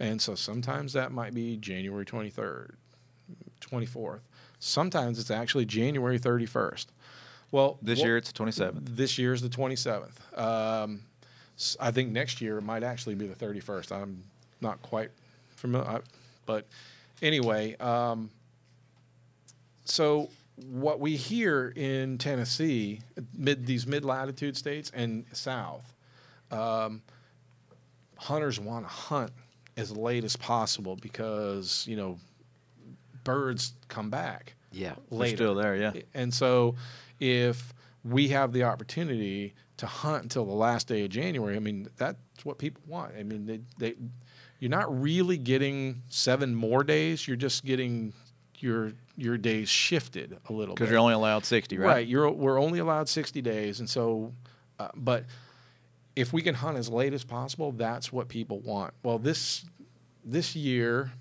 And 0.00 0.20
so 0.20 0.34
sometimes 0.34 0.94
that 0.94 1.12
might 1.12 1.34
be 1.34 1.58
January 1.58 2.06
23rd, 2.06 2.70
24th. 3.60 4.20
Sometimes 4.58 5.18
it's 5.18 5.30
actually 5.30 5.66
January 5.66 6.18
31st. 6.18 6.86
Well, 7.52 7.78
This 7.82 7.98
what- 8.00 8.06
year 8.06 8.16
it's 8.16 8.28
the 8.28 8.34
twenty 8.34 8.50
seventh. 8.52 8.96
this 8.96 9.18
year 9.18 9.32
is 9.32 9.42
the 9.42 9.48
27th. 9.50 10.18
Um, 10.38 11.02
I 11.78 11.90
think 11.92 12.10
next 12.10 12.40
year 12.40 12.58
it 12.58 12.62
might 12.62 12.82
actually 12.82 13.14
be 13.14 13.26
the 13.26 13.34
31st. 13.36 13.92
I'm 13.92 14.24
not 14.60 14.80
quite 14.82 15.10
familiar, 15.56 16.02
but 16.46 16.66
anyway. 17.20 17.76
Um, 17.76 18.30
so 19.84 20.30
what 20.70 20.98
we 20.98 21.16
hear 21.16 21.72
in 21.76 22.18
Tennessee, 22.18 23.00
mid 23.36 23.66
these 23.66 23.86
mid 23.86 24.04
latitude 24.04 24.56
states 24.56 24.90
and 24.94 25.24
south, 25.32 25.94
um, 26.50 27.02
hunters 28.16 28.58
want 28.58 28.84
to 28.86 28.88
hunt 28.92 29.32
as 29.76 29.90
late 29.96 30.24
as 30.24 30.36
possible 30.36 30.96
because 30.96 31.86
you 31.88 31.96
know 31.96 32.18
birds 33.24 33.72
come 33.88 34.10
back 34.10 34.54
Yeah. 34.72 34.94
They're 35.10 35.28
still 35.28 35.54
there, 35.54 35.76
yeah. 35.76 35.92
And 36.14 36.32
so, 36.32 36.74
if 37.22 37.72
we 38.04 38.28
have 38.28 38.52
the 38.52 38.64
opportunity 38.64 39.54
to 39.76 39.86
hunt 39.86 40.24
until 40.24 40.44
the 40.44 40.52
last 40.52 40.88
day 40.88 41.04
of 41.04 41.10
January, 41.10 41.54
I 41.54 41.60
mean 41.60 41.88
that's 41.96 42.18
what 42.42 42.58
people 42.58 42.82
want. 42.88 43.14
I 43.16 43.22
mean, 43.22 43.46
they, 43.46 43.60
they 43.78 43.94
you're 44.58 44.70
not 44.70 45.00
really 45.00 45.38
getting 45.38 46.02
seven 46.08 46.52
more 46.52 46.82
days. 46.82 47.28
You're 47.28 47.36
just 47.36 47.64
getting 47.64 48.12
your 48.58 48.92
your 49.16 49.38
days 49.38 49.68
shifted 49.68 50.36
a 50.48 50.52
little 50.52 50.74
Because 50.74 50.90
you're 50.90 50.98
only 50.98 51.14
allowed 51.14 51.44
sixty, 51.44 51.78
right? 51.78 51.86
Right. 51.86 52.08
You're 52.08 52.28
we're 52.28 52.60
only 52.60 52.80
allowed 52.80 53.08
60 53.08 53.40
days, 53.40 53.78
and 53.78 53.88
so, 53.88 54.32
uh, 54.80 54.88
but 54.96 55.24
if 56.16 56.32
we 56.32 56.42
can 56.42 56.56
hunt 56.56 56.76
as 56.76 56.88
late 56.88 57.12
as 57.12 57.22
possible, 57.22 57.70
that's 57.70 58.12
what 58.12 58.28
people 58.28 58.58
want. 58.60 58.94
Well, 59.04 59.20
this 59.20 59.64
this 60.24 60.56
year, 60.56 61.12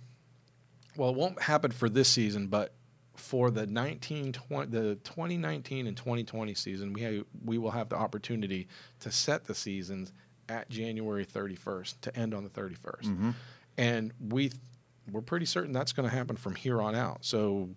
well, 0.97 1.11
it 1.11 1.15
won't 1.15 1.43
happen 1.43 1.69
for 1.69 1.89
this 1.89 2.09
season, 2.09 2.47
but 2.47 2.73
for 3.21 3.51
the 3.51 3.65
19 3.67 4.33
20, 4.33 4.71
the 4.71 4.95
2019 5.03 5.87
and 5.87 5.95
2020 5.95 6.53
season, 6.55 6.91
we 6.93 7.01
have, 7.01 7.23
we 7.45 7.57
will 7.57 7.71
have 7.71 7.87
the 7.89 7.95
opportunity 7.95 8.67
to 8.99 9.11
set 9.11 9.45
the 9.45 9.55
seasons 9.55 10.11
at 10.49 10.69
January 10.69 11.25
31st 11.25 12.01
to 12.01 12.15
end 12.17 12.33
on 12.33 12.43
the 12.43 12.49
31st, 12.49 13.33
and 13.77 14.11
we 14.29 14.51
we're 15.11 15.21
pretty 15.21 15.45
certain 15.45 15.71
that's 15.73 15.93
going 15.93 16.07
to 16.09 16.15
happen 16.15 16.35
from 16.35 16.55
here 16.55 16.81
on 16.81 16.95
out. 16.95 17.19
So, 17.25 17.69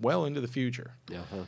well 0.00 0.24
into 0.26 0.40
the 0.40 0.48
future 0.48 0.92
Uh-huh. 1.10 1.44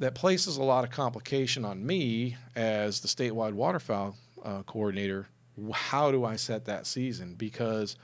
that 0.00 0.14
places 0.14 0.56
a 0.58 0.62
lot 0.62 0.84
of 0.84 0.90
complication 0.90 1.64
on 1.64 1.84
me 1.84 2.36
as 2.56 3.00
the 3.00 3.08
statewide 3.08 3.52
waterfowl 3.52 4.16
uh, 4.44 4.62
coordinator. 4.64 5.28
How 5.72 6.10
do 6.12 6.24
I 6.24 6.36
set 6.36 6.64
that 6.66 6.86
season? 6.86 7.34
Because 7.34 7.96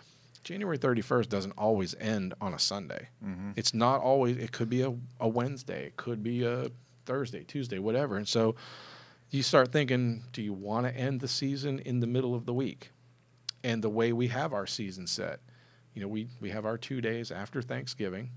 January 0.44 0.78
31st 0.78 1.28
doesn't 1.28 1.52
always 1.58 1.94
end 1.98 2.34
on 2.40 2.54
a 2.54 2.58
Sunday. 2.58 3.08
Mm-hmm. 3.24 3.52
It's 3.56 3.74
not 3.74 4.00
always, 4.00 4.36
it 4.36 4.52
could 4.52 4.70
be 4.70 4.82
a, 4.82 4.94
a 5.18 5.28
Wednesday, 5.28 5.86
it 5.86 5.96
could 5.96 6.22
be 6.22 6.44
a 6.44 6.70
Thursday, 7.06 7.44
Tuesday, 7.44 7.78
whatever. 7.78 8.16
And 8.16 8.28
so 8.28 8.54
you 9.30 9.42
start 9.42 9.72
thinking, 9.72 10.22
do 10.32 10.42
you 10.42 10.52
want 10.52 10.86
to 10.86 10.96
end 10.96 11.20
the 11.20 11.28
season 11.28 11.78
in 11.80 12.00
the 12.00 12.06
middle 12.06 12.34
of 12.34 12.46
the 12.46 12.54
week? 12.54 12.90
And 13.64 13.82
the 13.82 13.90
way 13.90 14.12
we 14.12 14.28
have 14.28 14.52
our 14.52 14.66
season 14.66 15.06
set, 15.06 15.40
you 15.94 16.02
know, 16.02 16.08
we, 16.08 16.28
we 16.40 16.50
have 16.50 16.66
our 16.66 16.76
two 16.76 17.00
days 17.00 17.30
after 17.30 17.62
Thanksgiving 17.62 18.30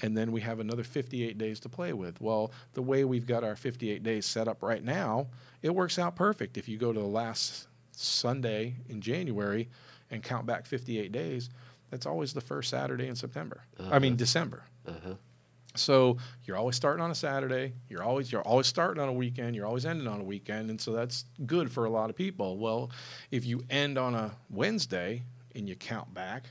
and 0.00 0.16
then 0.16 0.32
we 0.32 0.40
have 0.42 0.60
another 0.60 0.84
58 0.84 1.38
days 1.38 1.60
to 1.60 1.68
play 1.68 1.92
with. 1.92 2.20
Well, 2.20 2.52
the 2.74 2.82
way 2.82 3.04
we've 3.04 3.26
got 3.26 3.44
our 3.44 3.56
58 3.56 4.02
days 4.02 4.26
set 4.26 4.48
up 4.48 4.62
right 4.62 4.84
now, 4.84 5.28
it 5.62 5.74
works 5.74 5.98
out 5.98 6.16
perfect. 6.16 6.58
If 6.58 6.68
you 6.68 6.76
go 6.76 6.92
to 6.92 7.00
the 7.00 7.06
last 7.06 7.68
Sunday 7.92 8.76
in 8.88 9.00
January 9.00 9.70
and 10.10 10.22
count 10.22 10.46
back 10.46 10.66
58 10.66 11.10
days, 11.12 11.50
that's 11.90 12.06
always 12.06 12.32
the 12.32 12.40
first 12.40 12.70
Saturday 12.70 13.06
in 13.08 13.16
September. 13.16 13.62
I 13.90 13.98
mean 13.98 14.16
December. 14.16 14.64
Uh-huh. 14.86 15.14
So 15.74 16.16
you're 16.44 16.56
always 16.56 16.74
starting 16.76 17.02
on 17.04 17.10
a 17.10 17.14
Saturday. 17.14 17.74
You're 17.90 18.02
always 18.02 18.32
you're 18.32 18.40
always 18.42 18.66
starting 18.66 19.02
on 19.02 19.08
a 19.10 19.12
weekend. 19.12 19.54
You're 19.54 19.66
always 19.66 19.84
ending 19.84 20.06
on 20.08 20.20
a 20.20 20.24
weekend, 20.24 20.70
and 20.70 20.80
so 20.80 20.92
that's 20.92 21.26
good 21.44 21.70
for 21.70 21.84
a 21.84 21.90
lot 21.90 22.08
of 22.08 22.16
people. 22.16 22.56
Well, 22.56 22.90
if 23.30 23.44
you 23.44 23.62
end 23.68 23.98
on 23.98 24.14
a 24.14 24.32
Wednesday 24.48 25.22
and 25.54 25.68
you 25.68 25.74
count 25.76 26.14
back 26.14 26.44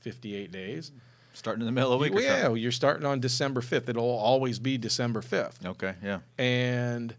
58 0.00 0.50
days, 0.52 0.92
Starting 1.34 1.60
in 1.60 1.66
the 1.66 1.72
middle 1.72 1.92
of 1.92 2.00
the 2.00 2.10
week. 2.10 2.24
yeah, 2.24 2.50
you're 2.54 2.72
starting 2.72 3.04
on 3.04 3.20
December 3.20 3.60
5th. 3.60 3.90
It'll 3.90 4.04
always 4.08 4.58
be 4.58 4.78
December 4.78 5.20
5th. 5.20 5.66
Okay. 5.66 5.92
Yeah. 6.02 6.20
And 6.38 7.14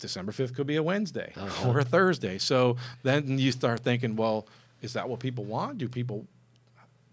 December 0.00 0.32
5th 0.32 0.56
could 0.56 0.66
be 0.66 0.74
a 0.74 0.82
Wednesday 0.82 1.32
Uh-huh. 1.36 1.68
or 1.70 1.78
a 1.78 1.84
Thursday. 1.84 2.38
So 2.38 2.76
then 3.04 3.38
you 3.38 3.52
start 3.52 3.80
thinking, 3.84 4.16
well, 4.16 4.48
is 4.84 4.92
that 4.92 5.08
what 5.08 5.18
people 5.20 5.44
want? 5.44 5.78
Do 5.78 5.88
people 5.88 6.26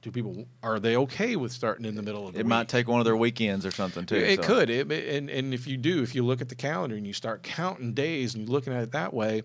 do 0.01 0.11
people 0.11 0.45
are 0.63 0.79
they 0.79 0.95
okay 0.97 1.35
with 1.35 1.51
starting 1.51 1.85
in 1.85 1.95
the 1.95 2.01
middle 2.01 2.27
of 2.27 2.33
the 2.33 2.39
It 2.39 2.43
week? 2.43 2.49
might 2.49 2.67
take 2.67 2.87
one 2.87 2.99
of 2.99 3.05
their 3.05 3.15
weekends 3.15 3.65
or 3.65 3.71
something 3.71 4.05
too. 4.05 4.15
It 4.15 4.41
so. 4.41 4.47
could, 4.47 4.69
it, 4.69 4.91
and 4.91 5.29
and 5.29 5.53
if 5.53 5.67
you 5.67 5.77
do, 5.77 6.01
if 6.03 6.15
you 6.15 6.25
look 6.25 6.41
at 6.41 6.49
the 6.49 6.55
calendar 6.55 6.95
and 6.95 7.05
you 7.05 7.13
start 7.13 7.43
counting 7.43 7.93
days 7.93 8.33
and 8.33 8.43
you're 8.43 8.51
looking 8.51 8.73
at 8.73 8.81
it 8.83 8.91
that 8.93 9.13
way, 9.13 9.43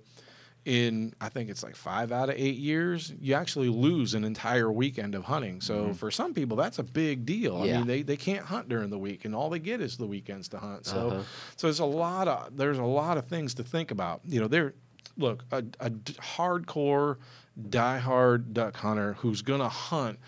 in 0.65 1.13
I 1.21 1.29
think 1.29 1.51
it's 1.51 1.63
like 1.63 1.77
five 1.77 2.11
out 2.11 2.31
of 2.31 2.37
eight 2.39 2.57
years, 2.57 3.13
you 3.21 3.35
actually 3.35 3.69
lose 3.69 4.15
an 4.15 4.25
entire 4.25 4.73
weekend 4.73 5.15
of 5.15 5.25
hunting. 5.25 5.61
So 5.61 5.93
for 5.93 6.11
some 6.11 6.33
people, 6.35 6.57
that's 6.57 6.79
a 6.79 6.83
big 6.83 7.27
deal. 7.27 7.59
I 7.59 7.67
mean, 7.67 7.87
they, 7.87 8.01
they 8.03 8.17
can't 8.17 8.45
hunt 8.47 8.69
during 8.69 8.89
the 8.91 8.99
week, 8.99 9.27
and 9.27 9.35
all 9.35 9.49
they 9.51 9.59
get 9.61 9.81
is 9.83 9.97
the 9.99 10.07
weekends 10.07 10.49
to 10.49 10.59
hunt. 10.59 10.87
So 10.87 11.09
Uh-huh. 11.11 11.23
so 11.57 11.67
there's 11.69 11.81
a 11.81 11.85
lot 11.85 12.27
of 12.29 12.57
there's 12.57 12.79
a 12.79 12.83
lot 12.85 13.19
of 13.19 13.27
things 13.27 13.53
to 13.55 13.63
think 13.63 13.91
about. 13.91 14.23
You 14.27 14.41
know, 14.41 14.49
there 14.49 14.73
look 15.19 15.45
a, 15.53 15.63
a 15.81 15.91
d- 15.91 16.15
hardcore, 16.15 17.19
diehard 17.61 18.53
duck 18.53 18.77
hunter 18.77 19.15
who's 19.15 19.43
gonna 19.43 19.69
hunt 19.69 20.19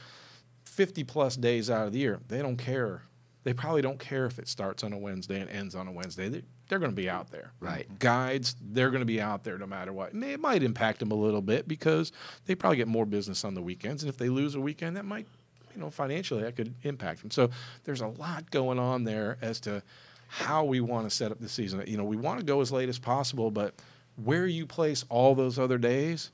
50 0.78 1.02
plus 1.02 1.34
days 1.34 1.70
out 1.70 1.88
of 1.88 1.92
the 1.92 1.98
year, 1.98 2.20
they 2.28 2.40
don't 2.40 2.56
care. 2.56 3.02
They 3.42 3.52
probably 3.52 3.82
don't 3.82 3.98
care 3.98 4.26
if 4.26 4.38
it 4.38 4.46
starts 4.46 4.84
on 4.84 4.92
a 4.92 4.98
Wednesday 4.98 5.40
and 5.40 5.50
ends 5.50 5.74
on 5.74 5.88
a 5.88 5.90
Wednesday. 5.90 6.28
They, 6.28 6.42
they're 6.68 6.78
going 6.78 6.92
to 6.92 6.96
be 6.96 7.10
out 7.10 7.32
there. 7.32 7.50
Right. 7.58 7.88
Guides, 7.98 8.54
they're 8.60 8.90
going 8.90 9.00
to 9.00 9.06
be 9.06 9.20
out 9.20 9.42
there 9.42 9.58
no 9.58 9.66
matter 9.66 9.92
what. 9.92 10.12
And 10.12 10.22
it 10.22 10.38
might 10.38 10.62
impact 10.62 11.00
them 11.00 11.10
a 11.10 11.16
little 11.16 11.42
bit 11.42 11.66
because 11.66 12.12
they 12.46 12.54
probably 12.54 12.76
get 12.76 12.86
more 12.86 13.06
business 13.06 13.44
on 13.44 13.54
the 13.54 13.62
weekends. 13.62 14.04
And 14.04 14.08
if 14.08 14.18
they 14.18 14.28
lose 14.28 14.54
a 14.54 14.60
weekend, 14.60 14.96
that 14.96 15.04
might, 15.04 15.26
you 15.74 15.80
know, 15.80 15.90
financially, 15.90 16.42
that 16.42 16.54
could 16.54 16.72
impact 16.84 17.22
them. 17.22 17.32
So 17.32 17.50
there's 17.82 18.02
a 18.02 18.06
lot 18.06 18.48
going 18.52 18.78
on 18.78 19.02
there 19.02 19.36
as 19.42 19.58
to 19.62 19.82
how 20.28 20.62
we 20.62 20.80
want 20.80 21.10
to 21.10 21.16
set 21.16 21.32
up 21.32 21.40
the 21.40 21.48
season. 21.48 21.82
You 21.88 21.96
know, 21.96 22.04
we 22.04 22.16
want 22.16 22.38
to 22.38 22.46
go 22.46 22.60
as 22.60 22.70
late 22.70 22.88
as 22.88 23.00
possible, 23.00 23.50
but 23.50 23.74
where 24.22 24.46
you 24.46 24.64
place 24.64 25.04
all 25.08 25.34
those 25.34 25.58
other 25.58 25.78
days, 25.78 26.30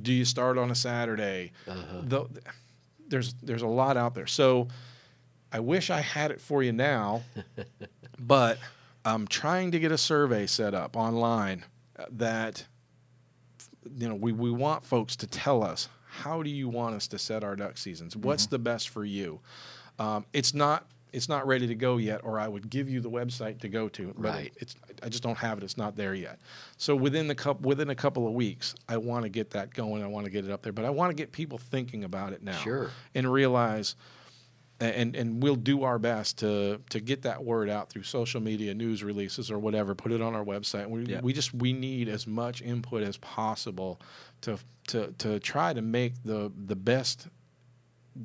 do 0.00 0.12
you 0.12 0.24
start 0.24 0.58
on 0.58 0.70
a 0.70 0.74
Saturday? 0.74 1.52
Uh-huh. 1.66 2.00
The- 2.02 2.42
there's 3.08 3.34
there's 3.42 3.62
a 3.62 3.68
lot 3.68 3.96
out 3.96 4.14
there. 4.14 4.26
So 4.26 4.68
I 5.52 5.60
wish 5.60 5.90
I 5.90 6.00
had 6.00 6.30
it 6.30 6.40
for 6.40 6.62
you 6.62 6.72
now, 6.72 7.22
but 8.18 8.58
I'm 9.04 9.28
trying 9.28 9.70
to 9.72 9.78
get 9.78 9.92
a 9.92 9.98
survey 9.98 10.46
set 10.46 10.74
up 10.74 10.96
online 10.96 11.64
uh, 11.98 12.06
that 12.12 12.64
you 13.96 14.08
know 14.08 14.14
we, 14.14 14.32
we 14.32 14.50
want 14.50 14.84
folks 14.84 15.14
to 15.16 15.26
tell 15.26 15.62
us 15.62 15.88
how 16.08 16.42
do 16.42 16.50
you 16.50 16.68
want 16.68 16.94
us 16.94 17.06
to 17.08 17.18
set 17.18 17.42
our 17.42 17.56
duck 17.56 17.76
seasons 17.76 18.16
what's 18.16 18.44
mm-hmm. 18.44 18.54
the 18.54 18.58
best 18.60 18.90
for 18.90 19.04
you 19.04 19.40
um, 19.98 20.24
it's 20.32 20.54
not 20.54 20.86
it's 21.12 21.28
not 21.28 21.46
ready 21.46 21.66
to 21.66 21.74
go 21.74 21.96
yet 21.98 22.20
or 22.24 22.38
i 22.38 22.48
would 22.48 22.68
give 22.70 22.88
you 22.88 23.00
the 23.00 23.10
website 23.10 23.60
to 23.60 23.68
go 23.68 23.88
to 23.88 24.14
but 24.16 24.24
Right. 24.34 24.52
it's 24.56 24.74
i 25.02 25.08
just 25.08 25.22
don't 25.22 25.38
have 25.38 25.58
it 25.58 25.64
it's 25.64 25.76
not 25.76 25.94
there 25.96 26.14
yet 26.14 26.40
so 26.76 26.94
within 26.96 27.28
the 27.28 27.34
couple 27.34 27.68
within 27.68 27.90
a 27.90 27.94
couple 27.94 28.26
of 28.26 28.32
weeks 28.34 28.74
i 28.88 28.96
want 28.96 29.24
to 29.24 29.28
get 29.28 29.50
that 29.50 29.72
going 29.74 30.02
i 30.02 30.06
want 30.06 30.24
to 30.24 30.30
get 30.30 30.44
it 30.44 30.50
up 30.50 30.62
there 30.62 30.72
but 30.72 30.84
i 30.84 30.90
want 30.90 31.10
to 31.10 31.14
get 31.14 31.32
people 31.32 31.58
thinking 31.58 32.04
about 32.04 32.32
it 32.32 32.42
now 32.42 32.56
Sure. 32.56 32.90
and 33.14 33.30
realize 33.32 33.94
and 34.80 35.14
and 35.14 35.40
we'll 35.42 35.54
do 35.54 35.84
our 35.84 35.98
best 35.98 36.38
to 36.38 36.80
to 36.90 36.98
get 36.98 37.22
that 37.22 37.44
word 37.44 37.68
out 37.70 37.88
through 37.88 38.02
social 38.02 38.40
media 38.40 38.74
news 38.74 39.04
releases 39.04 39.48
or 39.50 39.58
whatever 39.58 39.94
put 39.94 40.10
it 40.10 40.20
on 40.20 40.34
our 40.34 40.44
website 40.44 40.88
we, 40.88 41.04
Yeah. 41.04 41.20
we 41.22 41.32
just 41.32 41.54
we 41.54 41.72
need 41.72 42.08
as 42.08 42.26
much 42.26 42.62
input 42.62 43.02
as 43.04 43.16
possible 43.18 44.00
to 44.40 44.58
to 44.88 45.12
to 45.18 45.38
try 45.38 45.72
to 45.72 45.82
make 45.82 46.14
the 46.24 46.50
the 46.66 46.74
best 46.74 47.28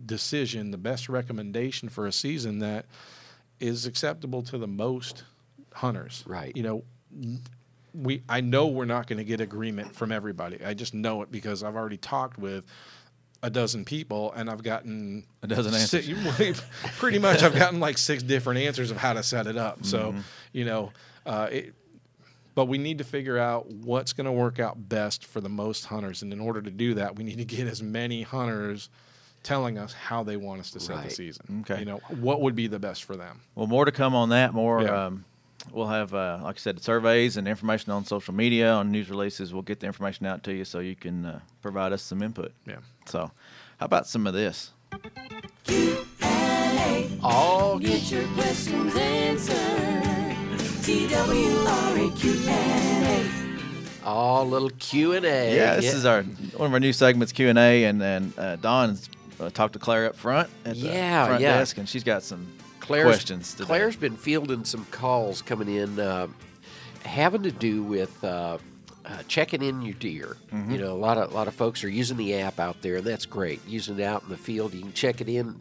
decision 0.06 0.71
the 0.71 0.78
best 0.78 1.08
recommendation 1.10 1.88
for 1.89 2.06
a 2.08 2.12
season 2.12 2.60
that 2.60 2.86
is 3.60 3.86
acceptable 3.86 4.41
to 4.43 4.58
the 4.58 4.67
most 4.67 5.23
hunters 5.73 6.23
Right. 6.28 6.56
you 6.56 6.63
know 6.63 6.84
we 7.93 8.21
I 8.30 8.41
know 8.41 8.67
we're 8.67 8.86
not 8.86 9.08
going 9.08 9.17
to 9.17 9.23
get 9.23 9.41
agreement 9.41 9.95
from 9.95 10.12
everybody. 10.12 10.63
I 10.63 10.73
just 10.76 10.93
know 10.93 11.21
it 11.23 11.32
because 11.32 11.63
I've 11.63 11.76
already 11.76 11.97
talked 11.97 12.38
with 12.38 12.65
a 13.41 13.50
dozen 13.50 13.86
people 13.86 14.32
and 14.34 14.50
I've 14.50 14.62
gotten 14.62 15.23
A 15.41 15.47
dozen 15.47 15.71
si- 15.73 16.13
pretty 16.97 17.17
much, 17.19 17.41
I've 17.43 17.56
gotten 17.56 17.80
like 17.80 17.97
six 17.97 18.21
different 18.23 18.60
answers 18.60 18.91
of 18.91 18.97
how 18.97 19.13
to 19.13 19.23
set 19.23 19.47
it 19.47 19.58
up. 19.58 19.86
So, 19.86 20.13
you 20.54 20.65
know, 20.65 20.91
uh, 21.26 21.47
it, 21.52 21.73
but 22.56 22.65
we 22.65 22.78
need 22.78 22.97
to 23.00 23.04
figure 23.04 23.38
out 23.38 23.67
what's 23.67 24.13
going 24.13 24.26
to 24.26 24.32
work 24.32 24.60
out 24.60 24.89
best 24.89 25.26
for 25.26 25.39
the 25.41 25.50
most 25.50 25.86
hunters, 25.86 26.21
and 26.23 26.34
in 26.34 26.39
order 26.39 26.62
to 26.62 26.71
do 26.71 26.95
that, 26.95 27.15
we 27.15 27.23
need 27.23 27.38
to 27.38 27.45
get 27.45 27.67
as 27.67 27.82
many 27.84 28.23
hunters 28.23 28.89
telling 29.47 29.77
us 29.77 29.93
how 29.93 30.23
they 30.23 30.36
want 30.36 30.60
us 30.60 30.71
to 30.71 30.79
set 30.79 31.01
the 31.05 31.10
season. 31.10 31.63
Okay. 31.69 31.79
you 31.79 31.86
know, 31.86 32.01
what 32.19 32.41
would 32.41 32.53
be 32.53 32.67
the 32.67 32.79
best 32.79 33.05
for 33.05 33.15
them. 33.15 33.39
Well, 33.55 33.65
more 33.65 33.86
to 33.86 33.93
come 33.93 34.13
on 34.13 34.29
that. 34.29 34.53
More. 34.53 34.81
Yeah. 34.81 35.05
Um, 35.05 35.23
we'll 35.71 35.88
have, 35.88 36.13
uh, 36.13 36.39
like 36.43 36.57
I 36.57 36.60
said, 36.60 36.83
surveys 36.83 37.38
and 37.38 37.47
information 37.47 37.93
on 37.93 38.03
social 38.03 38.33
media, 38.33 38.73
on 38.73 38.91
news 38.91 39.10
releases. 39.10 39.53
We'll 39.53 39.63
get 39.63 39.79
the 39.79 39.88
information 39.88 40.25
out 40.25 40.43
to 40.43 40.53
you 40.53 40.65
so 40.65 40.79
you 40.79 40.97
can 40.97 41.25
uh, 41.25 41.39
provide 41.62 41.93
us 41.93 42.01
some 42.01 42.21
input. 42.21 42.51
Yeah. 42.65 42.79
So, 43.05 43.31
how 43.77 43.86
about 43.86 44.05
some 44.05 44.27
of 44.27 44.33
this? 44.33 44.73
All 47.23 47.79
Get 47.79 48.12
your 48.12 48.27
questions 48.33 48.95
answered. 48.95 49.55
TWRA 50.83 52.17
Q&A. 52.17 54.03
all 54.03 54.45
little 54.45 54.71
Q 54.71 55.13
and 55.13 55.25
A. 55.25 55.55
Yeah, 55.55 55.75
this 55.77 55.93
is 55.93 56.05
our 56.05 56.23
one 56.23 56.67
of 56.67 56.73
our 56.73 56.79
new 56.81 56.93
segments, 56.93 57.31
Q 57.31 57.47
and 57.49 57.57
A, 57.57 57.86
and 57.86 58.01
then 58.01 58.33
uh, 58.38 58.57
Don's 58.57 59.10
uh, 59.39 59.50
talked 59.50 59.73
to 59.73 59.80
Claire 59.80 60.08
up 60.08 60.15
front 60.15 60.50
at 60.65 60.76
the 60.76 60.82
front 60.82 61.41
yeah. 61.41 61.58
desk, 61.58 61.78
and 61.78 61.88
she's 61.88 62.04
got 62.04 62.23
some 62.23 62.47
Claire's, 62.80 63.06
questions. 63.08 63.54
Today. 63.54 63.65
Claire's 63.65 63.95
been 63.95 64.15
fielding 64.15 64.63
some 64.65 64.86
calls 64.91 65.41
coming 65.41 65.69
in, 65.69 66.00
uh, 66.00 66.28
having 67.04 67.43
to 67.43 67.52
do 67.52 67.84
with 67.84 68.23
uh, 68.23 68.58
uh, 69.06 69.23
checking 69.28 69.62
in 69.62 69.82
your 69.82 69.93
deer. 69.95 70.38
Mm-hmm. 70.52 70.71
You 70.71 70.78
know, 70.80 70.93
a 70.93 70.97
lot 70.97 71.17
of 71.17 71.32
a 71.32 71.34
lot 71.34 71.47
of 71.47 71.56
folks 71.56 71.84
are 71.84 71.89
using 71.89 72.17
the 72.17 72.36
app 72.36 72.60
out 72.60 72.82
there, 72.82 72.97
and 72.97 73.06
that's 73.06 73.26
great. 73.26 73.65
Using 73.67 74.00
it 74.00 74.04
out 74.04 74.23
in 74.23 74.30
the 74.30 74.38
field, 74.38 74.73
you 74.73 74.82
can 74.82 74.93
check 74.93 75.21
it 75.21 75.30
in 75.30 75.56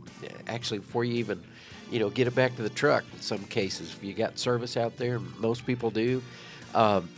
actually 0.47 0.79
before 0.79 1.05
you 1.05 1.15
even, 1.15 1.43
you 1.91 1.99
know, 1.99 2.11
get 2.11 2.27
it 2.27 2.35
back 2.35 2.57
to 2.57 2.63
the 2.63 2.71
truck. 2.71 3.05
In 3.15 3.21
some 3.21 3.45
cases, 3.45 3.93
if 3.93 4.03
you 4.03 4.15
got 4.15 4.39
service 4.39 4.77
out 4.77 4.97
there, 4.97 5.19
most 5.39 5.67
people 5.67 5.91
do. 5.91 6.23
Um, 6.75 7.09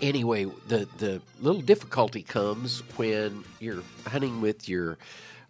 anyway, 0.00 0.46
the 0.66 0.88
the 0.98 1.20
little 1.40 1.62
difficulty 1.62 2.22
comes 2.22 2.80
when 2.96 3.44
you're 3.60 3.82
hunting 4.06 4.40
with 4.40 4.68
your, 4.68 4.98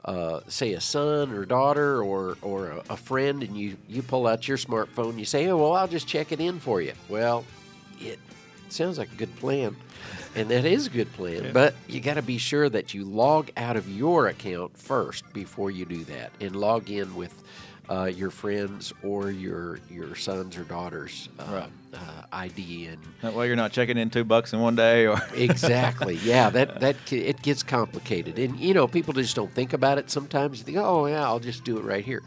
uh, 0.05 0.41
say, 0.49 0.73
a 0.73 0.81
son 0.81 1.33
or 1.33 1.45
daughter 1.45 2.03
or 2.03 2.37
or 2.43 2.69
a, 2.69 2.83
a 2.91 2.97
friend, 2.97 3.43
and 3.43 3.57
you 3.57 3.77
you 3.89 4.03
pull 4.03 4.27
out 4.27 4.47
your 4.49 4.57
smartphone. 4.57 5.19
You 5.19 5.25
say, 5.25 5.49
"Oh, 5.49 5.57
well, 5.59 5.73
I'll 5.73 5.89
just 5.89 6.07
check 6.07 6.33
it 6.33 6.41
in 6.41 6.61
for 6.61 6.81
you." 6.81 6.93
Well, 7.09 7.45
it 8.01 8.19
sounds 8.69 8.99
like 8.99 9.13
a 9.13 9.17
good 9.17 9.35
plan, 9.37 9.77
and 10.35 10.49
that 10.51 10.65
is 10.65 10.87
a 10.87 10.91
good 10.91 11.13
plan. 11.13 11.53
But 11.53 11.75
you 11.89 12.01
got 12.01 12.15
to 12.15 12.23
be 12.23 12.39
sure 12.39 12.69
that 12.69 12.95
you 12.95 13.05
log 13.05 13.51
out 13.57 13.77
of 13.77 13.89
your 13.89 14.29
account 14.29 14.77
first 14.79 15.31
before 15.33 15.71
you 15.71 15.85
do 15.85 16.05
that, 16.05 16.33
and 16.41 16.55
log 16.57 16.91
in 16.91 17.15
with. 17.15 17.43
Uh, 17.90 18.05
your 18.05 18.31
friends 18.31 18.92
or 19.03 19.31
your 19.31 19.81
your 19.90 20.14
sons 20.14 20.59
or 20.59 20.64
daughters 20.64 21.31
uh, 21.38 21.66
uh, 21.94 21.98
ID 22.33 22.87
and 22.87 22.98
That 23.22 23.33
way, 23.33 23.46
you're 23.46 23.57
not 23.57 23.72
checking 23.72 23.96
in 23.96 24.11
two 24.11 24.24
bucks 24.24 24.53
in 24.53 24.61
one 24.61 24.77
day, 24.77 25.07
or 25.07 25.18
exactly. 25.35 26.16
Yeah, 26.16 26.51
that 26.51 26.81
that 26.81 26.96
it 27.11 27.40
gets 27.40 27.62
complicated, 27.62 28.38
and 28.38 28.61
you 28.61 28.74
know 28.74 28.87
people 28.87 29.14
just 29.14 29.35
don't 29.35 29.53
think 29.55 29.72
about 29.72 29.96
it. 29.96 30.11
Sometimes 30.11 30.59
you 30.59 30.64
think, 30.64 30.77
oh 30.77 31.07
yeah, 31.07 31.24
I'll 31.24 31.40
just 31.40 31.64
do 31.64 31.79
it 31.79 31.85
right 31.85 32.05
here. 32.05 32.22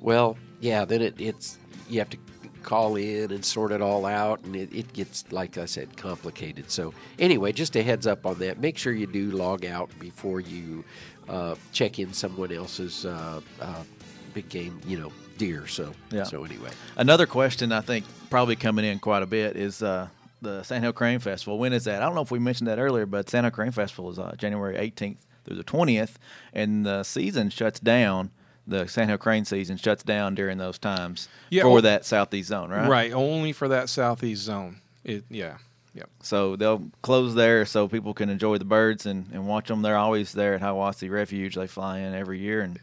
Well, 0.00 0.38
yeah, 0.60 0.86
then 0.86 1.02
it, 1.02 1.20
it's 1.20 1.58
you 1.90 1.98
have 1.98 2.10
to 2.10 2.16
call 2.62 2.96
in 2.96 3.32
and 3.32 3.44
sort 3.44 3.72
it 3.72 3.82
all 3.82 4.06
out, 4.06 4.42
and 4.44 4.56
it, 4.56 4.72
it 4.74 4.92
gets 4.92 5.30
like 5.30 5.58
I 5.58 5.66
said 5.66 5.96
complicated. 5.96 6.70
So 6.70 6.94
anyway, 7.18 7.52
just 7.52 7.76
a 7.76 7.82
heads 7.82 8.06
up 8.06 8.24
on 8.24 8.38
that. 8.38 8.60
Make 8.60 8.78
sure 8.78 8.92
you 8.92 9.06
do 9.06 9.30
log 9.30 9.64
out 9.66 9.90
before 9.98 10.40
you 10.40 10.84
uh, 11.28 11.54
check 11.72 11.98
in 11.98 12.12
someone 12.12 12.52
else's 12.52 13.04
uh, 13.04 13.40
uh, 13.60 13.82
big 14.34 14.48
game, 14.48 14.80
you 14.86 14.98
know, 14.98 15.12
deer. 15.38 15.66
So 15.66 15.92
Yeah. 16.10 16.24
so 16.24 16.44
anyway, 16.44 16.70
Another 16.96 17.26
question 17.26 17.72
I 17.72 17.80
think 17.80 18.04
probably 18.30 18.56
coming 18.56 18.84
in 18.84 18.98
quite 18.98 19.22
a 19.22 19.26
bit 19.26 19.56
is 19.56 19.82
uh, 19.82 20.08
the 20.40 20.62
Sandhill 20.62 20.92
Crane 20.92 21.18
Festival. 21.20 21.58
When 21.58 21.72
is 21.72 21.84
that? 21.84 22.02
I 22.02 22.06
don't 22.06 22.14
know 22.14 22.22
if 22.22 22.30
we 22.30 22.38
mentioned 22.38 22.68
that 22.68 22.78
earlier, 22.78 23.06
but 23.06 23.28
Sandhill 23.30 23.50
Crane 23.52 23.70
Festival 23.72 24.10
is 24.10 24.18
uh, 24.18 24.34
January 24.36 24.76
18th 24.76 25.18
through 25.44 25.56
the 25.56 25.64
20th, 25.64 26.14
and 26.52 26.86
the 26.86 27.02
season 27.02 27.50
shuts 27.50 27.80
down. 27.80 28.30
The 28.64 28.86
Sandhill 28.86 29.18
Crane 29.18 29.44
season 29.44 29.76
shuts 29.76 30.04
down 30.04 30.36
during 30.36 30.56
those 30.58 30.78
times 30.78 31.28
Yeah, 31.50 31.62
for 31.64 31.78
oh- 31.78 31.80
that 31.80 32.04
southeast 32.04 32.48
zone, 32.50 32.70
right? 32.70 32.88
Right, 32.88 33.12
only 33.12 33.52
for 33.52 33.66
that 33.68 33.88
southeast 33.88 34.42
zone. 34.44 34.76
It, 35.02 35.24
yeah, 35.28 35.56
yeah. 35.94 36.04
So 36.22 36.54
they'll 36.54 36.84
close 37.02 37.34
there 37.34 37.66
so 37.66 37.88
people 37.88 38.14
can 38.14 38.30
enjoy 38.30 38.58
the 38.58 38.64
birds 38.64 39.04
and, 39.04 39.26
and 39.32 39.48
watch 39.48 39.66
them. 39.66 39.82
They're 39.82 39.96
always 39.96 40.32
there 40.32 40.54
at 40.54 40.60
Hiwassee 40.60 41.10
Refuge. 41.10 41.56
They 41.56 41.66
fly 41.66 41.98
in 41.98 42.14
every 42.14 42.38
year 42.38 42.60
and 42.62 42.78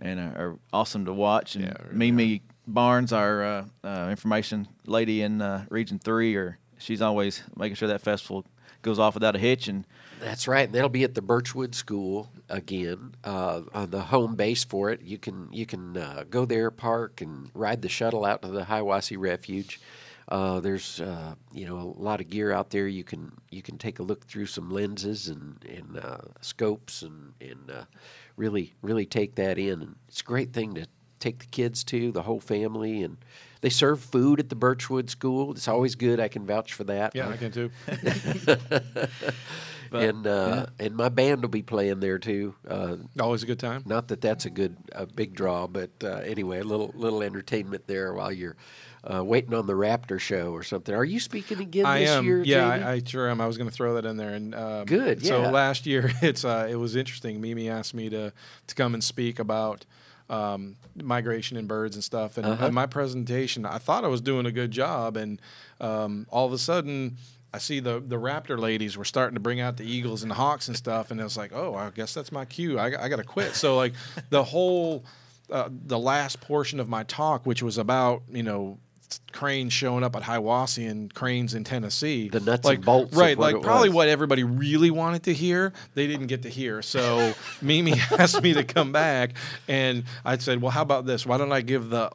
and 0.00 0.20
are, 0.20 0.36
are 0.36 0.58
awesome 0.72 1.04
to 1.04 1.12
watch. 1.12 1.54
And 1.54 1.64
Yeah, 1.64 1.74
really 1.84 1.96
Mimi 2.12 2.42
Barnes, 2.66 3.12
our 3.12 3.42
uh, 3.42 3.64
uh, 3.84 4.08
information 4.10 4.68
lady 4.86 5.22
in 5.22 5.42
uh, 5.42 5.64
Region 5.70 5.98
Three, 5.98 6.34
or 6.36 6.58
she's 6.78 7.02
always 7.02 7.42
making 7.56 7.76
sure 7.76 7.88
that 7.88 8.00
festival 8.00 8.46
goes 8.82 8.98
off 8.98 9.14
without 9.14 9.36
a 9.36 9.38
hitch. 9.38 9.68
And 9.68 9.86
That's 10.20 10.48
right. 10.48 10.66
And 10.66 10.74
that'll 10.74 10.88
be 10.88 11.04
at 11.04 11.14
the 11.14 11.22
Birchwood 11.22 11.74
School 11.74 12.30
again, 12.48 13.14
uh, 13.24 13.62
on 13.72 13.90
the 13.90 14.00
home 14.00 14.34
base 14.34 14.64
for 14.64 14.90
it. 14.90 15.02
You 15.02 15.18
can 15.18 15.48
you 15.52 15.66
can 15.66 15.96
uh, 15.96 16.24
go 16.28 16.44
there, 16.44 16.70
park, 16.70 17.20
and 17.20 17.50
ride 17.54 17.82
the 17.82 17.88
shuttle 17.88 18.24
out 18.24 18.42
to 18.42 18.48
the 18.48 18.62
Hiwassee 18.62 19.18
Refuge. 19.18 19.80
Uh, 20.28 20.60
there's 20.60 21.00
uh, 21.00 21.34
you 21.52 21.66
know 21.66 21.76
a 21.76 22.02
lot 22.02 22.20
of 22.20 22.28
gear 22.28 22.52
out 22.52 22.70
there. 22.70 22.86
You 22.86 23.02
can 23.02 23.32
you 23.50 23.62
can 23.62 23.78
take 23.78 23.98
a 23.98 24.02
look 24.02 24.26
through 24.26 24.46
some 24.46 24.70
lenses 24.70 25.28
and 25.28 25.64
and 25.68 25.98
uh, 26.02 26.18
scopes 26.40 27.02
and 27.02 27.32
and 27.40 27.70
uh, 27.70 27.84
really 28.40 28.74
really 28.82 29.06
take 29.06 29.36
that 29.36 29.58
in. 29.58 29.82
And 29.82 29.96
it's 30.08 30.22
a 30.22 30.24
great 30.24 30.52
thing 30.52 30.74
to 30.74 30.86
take 31.20 31.38
the 31.38 31.46
kids 31.46 31.84
to 31.84 32.10
the 32.10 32.22
whole 32.22 32.40
family 32.40 33.02
and. 33.02 33.18
They 33.62 33.68
serve 33.68 34.00
food 34.00 34.40
at 34.40 34.48
the 34.48 34.54
Birchwood 34.54 35.10
School. 35.10 35.52
It's 35.52 35.68
always 35.68 35.94
good. 35.94 36.18
I 36.18 36.28
can 36.28 36.46
vouch 36.46 36.72
for 36.72 36.84
that. 36.84 37.14
Yeah, 37.14 37.28
I 37.28 37.36
can 37.36 37.52
too. 37.52 37.70
and 39.92 40.26
uh, 40.26 40.66
and 40.78 40.96
my 40.96 41.08
band 41.08 41.42
will 41.42 41.48
be 41.48 41.62
playing 41.62 42.00
there 42.00 42.18
too. 42.18 42.54
Uh, 42.66 42.96
Always 43.18 43.42
a 43.42 43.46
good 43.46 43.58
time. 43.58 43.82
not 43.86 44.08
that 44.08 44.20
that's 44.20 44.46
a 44.46 44.50
good 44.50 44.76
a 44.92 45.06
big 45.06 45.34
draw, 45.34 45.66
but 45.66 45.90
uh, 46.02 46.20
anyway, 46.24 46.60
a 46.60 46.64
little 46.64 46.92
little 46.94 47.22
entertainment 47.22 47.86
there 47.86 48.14
while 48.14 48.32
you're 48.32 48.56
uh, 49.04 49.24
waiting 49.24 49.54
on 49.54 49.66
the 49.66 49.72
Raptor 49.72 50.18
show 50.20 50.52
or 50.52 50.62
something. 50.62 50.94
Are 50.94 51.04
you 51.04 51.20
speaking 51.20 51.60
again 51.60 51.86
I 51.86 52.00
this 52.00 52.10
am. 52.10 52.24
year? 52.24 52.42
yeah? 52.42 52.68
I, 52.68 52.92
I 52.92 53.02
sure 53.04 53.28
am. 53.30 53.40
I 53.40 53.46
was 53.46 53.56
going 53.56 53.68
to 53.68 53.74
throw 53.74 53.94
that 53.94 54.04
in 54.04 54.16
there. 54.16 54.34
And 54.34 54.54
um, 54.54 54.84
Good, 54.86 55.24
So 55.24 55.40
last 55.42 55.86
year, 55.86 56.10
it's 56.22 56.44
uh, 56.44 56.68
it 56.70 56.76
was 56.76 56.96
interesting. 56.96 57.40
Mimi 57.40 57.68
asked 57.68 57.94
me 57.94 58.08
to 58.10 58.32
to 58.66 58.74
come 58.74 58.94
and 58.94 59.02
speak 59.02 59.38
about 59.38 59.86
um, 60.28 60.76
migration 61.02 61.56
and 61.56 61.66
birds 61.66 61.96
and 61.96 62.04
stuff. 62.04 62.36
And 62.36 62.46
Uh-huh. 62.46 62.66
in 62.66 62.74
my 62.74 62.86
presentation, 62.86 63.64
I 63.66 63.78
thought 63.78 64.04
I 64.04 64.08
was 64.08 64.20
doing 64.20 64.46
a 64.46 64.52
good 64.52 64.70
job, 64.70 65.16
and 65.16 65.40
um, 65.80 66.26
all 66.30 66.46
of 66.46 66.52
a 66.52 66.58
sudden. 66.58 67.16
I 67.52 67.58
see 67.58 67.80
the 67.80 67.98
the 67.98 68.14
raptor 68.14 68.56
ladies 68.56 68.96
were 68.96 69.04
starting 69.04 69.34
to 69.34 69.40
bring 69.40 69.58
out 69.58 69.76
the 69.76 69.82
eagles 69.82 70.22
and 70.22 70.30
the 70.30 70.36
hawks 70.36 70.68
and 70.68 70.76
stuff, 70.76 71.10
and 71.10 71.20
I 71.20 71.24
was 71.24 71.36
like, 71.36 71.52
"Oh, 71.52 71.74
I 71.74 71.90
guess 71.90 72.14
that's 72.14 72.30
my 72.30 72.44
cue. 72.44 72.78
I, 72.78 72.86
I 73.04 73.08
got 73.08 73.16
to 73.16 73.24
quit." 73.24 73.56
So 73.56 73.76
like, 73.76 73.92
the 74.28 74.44
whole 74.44 75.04
uh, 75.50 75.68
the 75.68 75.98
last 75.98 76.40
portion 76.40 76.78
of 76.78 76.88
my 76.88 77.02
talk, 77.02 77.44
which 77.46 77.60
was 77.60 77.76
about 77.76 78.22
you 78.30 78.44
know 78.44 78.78
cranes 79.32 79.72
showing 79.72 80.04
up 80.04 80.14
at 80.16 80.22
Hiwassee 80.22 80.88
and 80.90 81.12
cranes 81.14 81.54
in 81.54 81.64
Tennessee, 81.64 82.28
The 82.28 82.40
nuts 82.40 82.64
like, 82.64 82.76
and 82.76 82.84
bolts 82.84 83.16
right? 83.16 83.36
like 83.38 83.60
probably 83.62 83.88
was. 83.88 83.96
what 83.96 84.08
everybody 84.08 84.44
really 84.44 84.90
wanted 84.90 85.22
to 85.24 85.34
hear, 85.34 85.72
they 85.94 86.06
didn't 86.06 86.26
get 86.28 86.42
to 86.42 86.48
hear. 86.48 86.82
So 86.82 87.34
Mimi 87.62 87.94
asked 88.18 88.42
me 88.42 88.52
to 88.54 88.64
come 88.64 88.92
back, 88.92 89.34
and 89.68 90.04
I 90.24 90.36
said, 90.38 90.60
"Well, 90.62 90.70
how 90.70 90.82
about 90.82 91.06
this? 91.06 91.24
Why 91.26 91.38
don't 91.38 91.52
I 91.52 91.60
give 91.60 91.90
the 91.90 92.10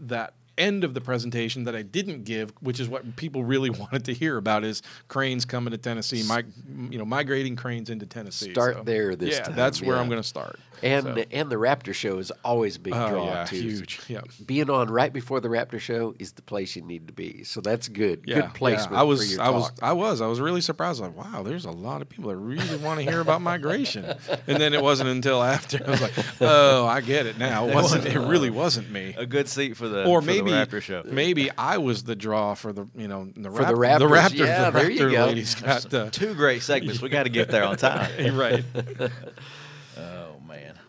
that." 0.00 0.34
End 0.58 0.84
of 0.84 0.92
the 0.92 1.00
presentation 1.00 1.64
that 1.64 1.74
I 1.74 1.80
didn't 1.80 2.24
give, 2.24 2.52
which 2.60 2.80
is 2.80 2.88
what 2.88 3.16
people 3.16 3.42
really 3.44 3.70
wanted 3.80 4.04
to 4.06 4.12
hear 4.12 4.36
about, 4.36 4.62
is 4.62 4.82
cranes 5.08 5.46
coming 5.46 5.70
to 5.70 5.78
Tennessee, 5.78 6.22
mig- 6.28 6.52
you 6.90 6.98
know, 6.98 7.06
migrating 7.06 7.56
cranes 7.56 7.88
into 7.88 8.04
Tennessee. 8.04 8.52
Start 8.52 8.74
So, 8.76 8.82
there 8.82 9.16
this 9.16 9.36
yeah, 9.38 9.44
time, 9.44 9.56
that's 9.56 9.80
where. 9.80 9.96
I'm 9.96 10.10
going 10.10 10.20
to 10.20 10.28
start. 10.28 10.60
And 10.82 11.04
So- 11.04 11.24
and 11.30 11.50
the 11.50 11.56
Raptor 11.56 11.92
show 11.94 12.18
is 12.18 12.30
always 12.44 12.76
a 12.76 12.80
big 12.80 12.94
Oh, 12.94 13.08
draw 13.08 13.24
yeah, 13.26 13.44
too. 13.44 13.56
huge. 13.60 14.00
Yeah. 14.08 14.20
Being 14.44 14.70
on 14.70 14.90
right 14.90 15.12
before 15.12 15.40
the 15.40 15.48
Raptor 15.48 15.78
show 15.80 16.14
is 16.18 16.32
the 16.32 16.42
place 16.42 16.76
you 16.76 16.82
need 16.82 17.06
to 17.08 17.12
be. 17.12 17.44
So 17.44 17.60
that's 17.60 17.88
good. 17.88 18.22
Yeah, 18.26 18.42
good 18.42 18.54
placement. 18.54 18.92
yeah. 18.92 19.00
I 19.00 19.02
was, 19.02 19.20
for 19.24 19.32
your 19.32 19.42
I 19.42 19.50
was. 19.50 19.70
I 19.82 19.92
was, 19.92 20.20
I 20.20 20.26
was 20.26 20.40
really 20.40 20.60
surprised. 20.60 21.00
Like, 21.00 21.16
wow, 21.16 21.42
there's 21.42 21.64
a 21.64 21.70
lot 21.70 22.02
of 22.02 22.08
people 22.08 22.30
that 22.30 22.36
really 22.36 22.76
want 22.78 23.00
to 23.00 23.10
hear 23.10 23.20
about 23.20 23.40
migration. 23.42 24.04
And 24.46 24.60
then 24.60 24.74
it 24.74 24.82
wasn't 24.82 25.08
until 25.10 25.42
after 25.42 25.80
I 25.86 25.90
was 25.90 26.02
like, 26.02 26.12
oh, 26.40 26.86
I 26.86 27.00
get 27.00 27.26
it 27.26 27.38
now. 27.38 27.68
It 27.68 27.74
wasn't. 27.74 28.06
It 28.06 28.18
really 28.18 28.50
wasn't 28.50 28.90
me. 28.90 29.14
A 29.16 29.26
good 29.26 29.48
seat 29.48 29.76
for 29.76 29.88
the 29.88 30.04
Or 30.04 30.20
for 30.22 30.26
the 30.26 30.42
maybe, 30.42 30.50
Raptor 30.50 30.80
show. 30.82 31.02
maybe 31.04 31.50
I 31.56 31.78
was 31.78 32.04
the 32.04 32.16
draw 32.16 32.54
for 32.54 32.72
the, 32.72 32.86
you 32.96 33.08
know, 33.08 33.30
the, 33.36 33.50
For 33.50 33.64
the 33.64 33.76
Rap- 33.76 33.98
the 33.98 34.06
Raptors. 34.06 34.30
Raptors. 34.30 34.38
Yeah, 34.46 34.70
the 34.70 34.78
there 34.80 34.90
you 34.90 35.00
Raptor 35.00 35.12
go. 35.12 35.26
ladies 35.26 35.54
got 35.54 35.82
the, 35.90 36.10
Two 36.10 36.34
great 36.34 36.62
segments. 36.62 37.00
We 37.02 37.08
got 37.08 37.24
to 37.24 37.28
get 37.30 37.48
there 37.50 37.64
on 37.64 37.76
time. 37.76 38.36
right. 38.36 38.64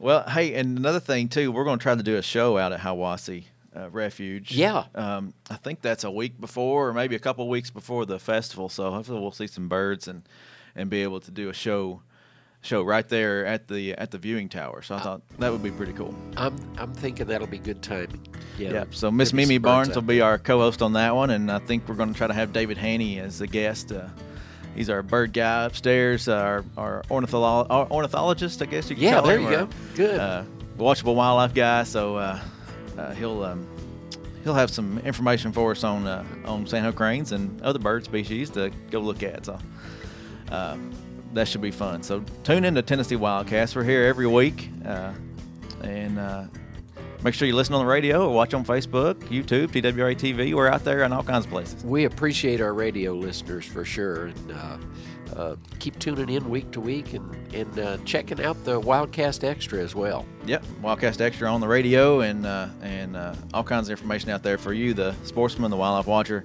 Well, 0.02 0.28
hey, 0.28 0.56
and 0.56 0.80
another 0.80 1.00
thing 1.00 1.30
too, 1.30 1.52
we're 1.52 1.64
going 1.64 1.78
to 1.78 1.84
try 1.84 1.94
to 1.94 2.02
do 2.02 2.18
a 2.18 2.24
show 2.24 2.58
out 2.58 2.74
at 2.74 2.80
Hiwassee 2.80 3.46
uh, 3.76 3.88
Refuge. 3.92 4.52
Yeah. 4.52 4.86
Um, 4.96 5.36
I 5.48 5.58
think 5.58 5.82
that's 5.82 6.04
a 6.04 6.10
week 6.10 6.42
before, 6.42 6.90
or 6.90 6.94
maybe 6.94 7.16
a 7.16 7.20
couple 7.20 7.48
weeks 7.48 7.70
before 7.70 8.08
the 8.08 8.18
festival. 8.18 8.68
So 8.68 8.90
hopefully 8.90 9.22
we'll 9.22 9.32
see 9.32 9.46
some 9.46 9.68
birds 9.68 10.08
and 10.08 10.28
and 10.76 10.90
be 10.90 11.04
able 11.04 11.20
to 11.20 11.30
do 11.30 11.50
a 11.50 11.54
show 11.54 12.02
show 12.62 12.82
right 12.82 13.08
there 13.10 13.46
at 13.46 13.68
the 13.68 13.94
at 13.94 14.10
the 14.10 14.18
viewing 14.18 14.50
tower. 14.50 14.82
So 14.82 14.96
I 14.96 15.00
thought 15.02 15.22
that 15.38 15.52
would 15.52 15.62
be 15.62 15.70
pretty 15.70 15.94
cool. 15.94 16.16
I'm 16.36 16.56
I'm 16.80 16.94
thinking 16.96 17.28
that'll 17.28 17.46
be 17.46 17.60
good 17.60 17.84
timing. 17.84 18.28
Yeah. 18.58 18.72
Yeah. 18.72 18.84
So 18.90 19.12
Miss 19.12 19.34
Mimi 19.34 19.60
Barnes 19.60 19.94
will 19.94 20.02
be 20.02 20.22
our 20.22 20.40
co-host 20.40 20.82
on 20.82 20.94
that 20.94 21.16
one, 21.16 21.30
and 21.30 21.52
I 21.52 21.60
think 21.60 21.88
we're 21.88 21.96
going 21.96 22.12
to 22.12 22.18
try 22.18 22.26
to 22.26 22.34
have 22.34 22.54
David 22.54 22.78
Hanni 22.80 23.20
as 23.20 23.38
the 23.38 23.48
guest. 23.48 23.92
Uh, 23.92 24.08
he's 24.76 24.90
our 24.90 25.02
bird 25.04 25.34
guy 25.34 25.66
upstairs, 25.66 26.28
our 26.28 26.64
our, 26.78 27.04
ornitholo- 27.10 27.68
our 27.70 27.88
ornithologist, 27.90 28.62
I 28.62 28.66
guess 28.66 28.90
you 28.90 28.96
could 28.96 29.04
Yeah, 29.04 29.20
call 29.22 29.30
him. 29.30 29.42
Yeah, 29.44 29.50
there 29.50 29.60
you 29.60 29.64
or, 29.64 29.66
go. 29.68 29.74
Good. 29.96 30.20
Uh, 30.20 30.44
watchable 30.78 31.16
wildlife 31.16 31.54
guy. 31.54 31.84
So 31.84 32.16
uh, 32.18 32.40
uh, 32.98 33.12
he'll 33.14 33.44
um, 33.44 33.68
he'll 34.44 34.54
have 34.56 34.70
some 34.70 34.98
information 35.00 35.52
for 35.52 35.72
us 35.72 35.84
on 35.84 36.08
uh, 36.08 36.24
on 36.46 36.66
Sandhill 36.68 36.94
cranes 36.94 37.32
and 37.32 37.62
other 37.62 37.80
bird 37.80 38.04
species 38.06 38.50
to 38.52 38.72
go 38.90 39.00
look 39.00 39.24
at. 39.24 39.46
So. 39.46 39.60
Uh, 40.50 40.78
that 41.34 41.48
should 41.48 41.62
be 41.62 41.72
fun. 41.72 42.04
So 42.04 42.26
tune 42.44 42.66
in 42.66 42.76
to 42.76 42.82
Tennessee 42.82 43.16
Wildcast. 43.16 43.74
We're 43.74 43.86
here 43.86 44.04
every 44.04 44.28
week, 44.28 44.70
uh, 44.86 45.14
and 45.82 46.20
uh, 46.20 46.44
make 47.24 47.34
sure 47.34 47.48
you 47.48 47.56
listen 47.56 47.74
on 47.76 47.86
the 47.86 47.92
radio 47.92 48.28
or 48.28 48.34
watch 48.34 48.54
on 48.54 48.66
Facebook, 48.66 49.16
YouTube, 49.26 49.68
TWRA 49.68 50.16
TV. 50.16 50.54
We're 50.54 50.68
out 50.68 50.84
there 50.84 51.04
in 51.04 51.14
all 51.14 51.24
kinds 51.24 51.46
of 51.46 51.52
places. 51.52 51.84
We 51.84 52.06
appreciate 52.06 52.62
our 52.62 52.74
radio 52.74 53.14
listeners 53.14 53.66
for 53.66 53.86
sure, 53.86 54.28
and 54.28 54.52
uh, 54.52 54.78
uh, 55.36 55.56
keep 55.80 55.98
tuning 56.00 56.30
in 56.30 56.50
week 56.50 56.72
to 56.72 56.82
week 56.82 57.14
and 57.14 57.54
and 57.54 57.80
uh, 57.80 57.98
checking 58.06 58.42
out 58.44 58.62
the 58.66 58.80
Wildcast 58.82 59.44
Extra 59.44 59.80
as 59.80 59.96
well. 59.96 60.26
Yep, 60.46 60.64
Wildcast 60.82 61.22
Extra 61.22 61.50
on 61.50 61.62
the 61.62 61.68
radio 61.68 62.22
and 62.22 62.46
uh, 62.46 62.68
and 62.82 63.16
uh, 63.16 63.36
all 63.54 63.64
kinds 63.64 63.90
of 63.90 63.92
information 63.92 64.30
out 64.30 64.44
there 64.44 64.58
for 64.58 64.74
you, 64.74 64.94
the 64.94 65.14
sportsman, 65.24 65.72
the 65.72 65.78
wildlife 65.78 66.08
watcher, 66.08 66.44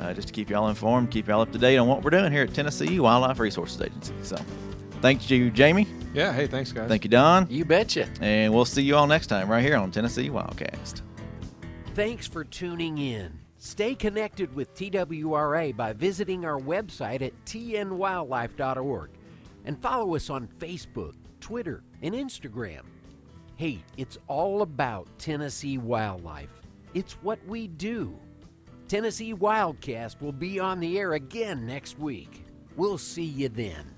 uh, 0.00 0.14
just 0.14 0.28
to 0.28 0.34
keep 0.34 0.50
y'all 0.50 0.68
informed, 0.68 1.10
keep 1.10 1.28
y'all 1.28 1.40
up 1.40 1.52
to 1.52 1.58
date 1.58 1.76
on 1.76 1.86
what 1.86 2.02
we're 2.02 2.10
doing 2.10 2.32
here 2.32 2.42
at 2.42 2.54
Tennessee 2.54 2.98
Wildlife 2.98 3.38
Resources 3.38 3.80
Agency. 3.80 4.14
So, 4.22 4.36
thank 5.00 5.30
you, 5.30 5.50
Jamie. 5.50 5.86
Yeah. 6.14 6.32
Hey, 6.32 6.46
thanks, 6.46 6.72
guys. 6.72 6.88
Thank 6.88 7.04
you, 7.04 7.10
Don. 7.10 7.46
You 7.50 7.64
betcha. 7.64 8.08
And 8.20 8.52
we'll 8.52 8.64
see 8.64 8.82
you 8.82 8.96
all 8.96 9.06
next 9.06 9.28
time 9.28 9.48
right 9.48 9.62
here 9.62 9.76
on 9.76 9.90
Tennessee 9.90 10.30
Wildcast. 10.30 11.02
Thanks 11.94 12.26
for 12.26 12.44
tuning 12.44 12.98
in. 12.98 13.38
Stay 13.58 13.94
connected 13.94 14.54
with 14.54 14.72
TWRA 14.74 15.76
by 15.76 15.92
visiting 15.92 16.44
our 16.44 16.58
website 16.60 17.22
at 17.22 17.32
tnwildlife.org 17.44 19.10
and 19.64 19.82
follow 19.82 20.14
us 20.14 20.30
on 20.30 20.48
Facebook, 20.58 21.14
Twitter, 21.40 21.82
and 22.02 22.14
Instagram. 22.14 22.82
Hey, 23.56 23.82
it's 23.96 24.16
all 24.28 24.62
about 24.62 25.08
Tennessee 25.18 25.78
wildlife. 25.78 26.50
It's 26.94 27.14
what 27.14 27.44
we 27.46 27.66
do. 27.66 28.16
Tennessee 28.86 29.34
Wildcast 29.34 30.20
will 30.22 30.32
be 30.32 30.58
on 30.58 30.80
the 30.80 30.98
air 30.98 31.14
again 31.14 31.66
next 31.66 31.98
week. 31.98 32.44
We'll 32.76 32.96
see 32.96 33.24
you 33.24 33.48
then. 33.48 33.97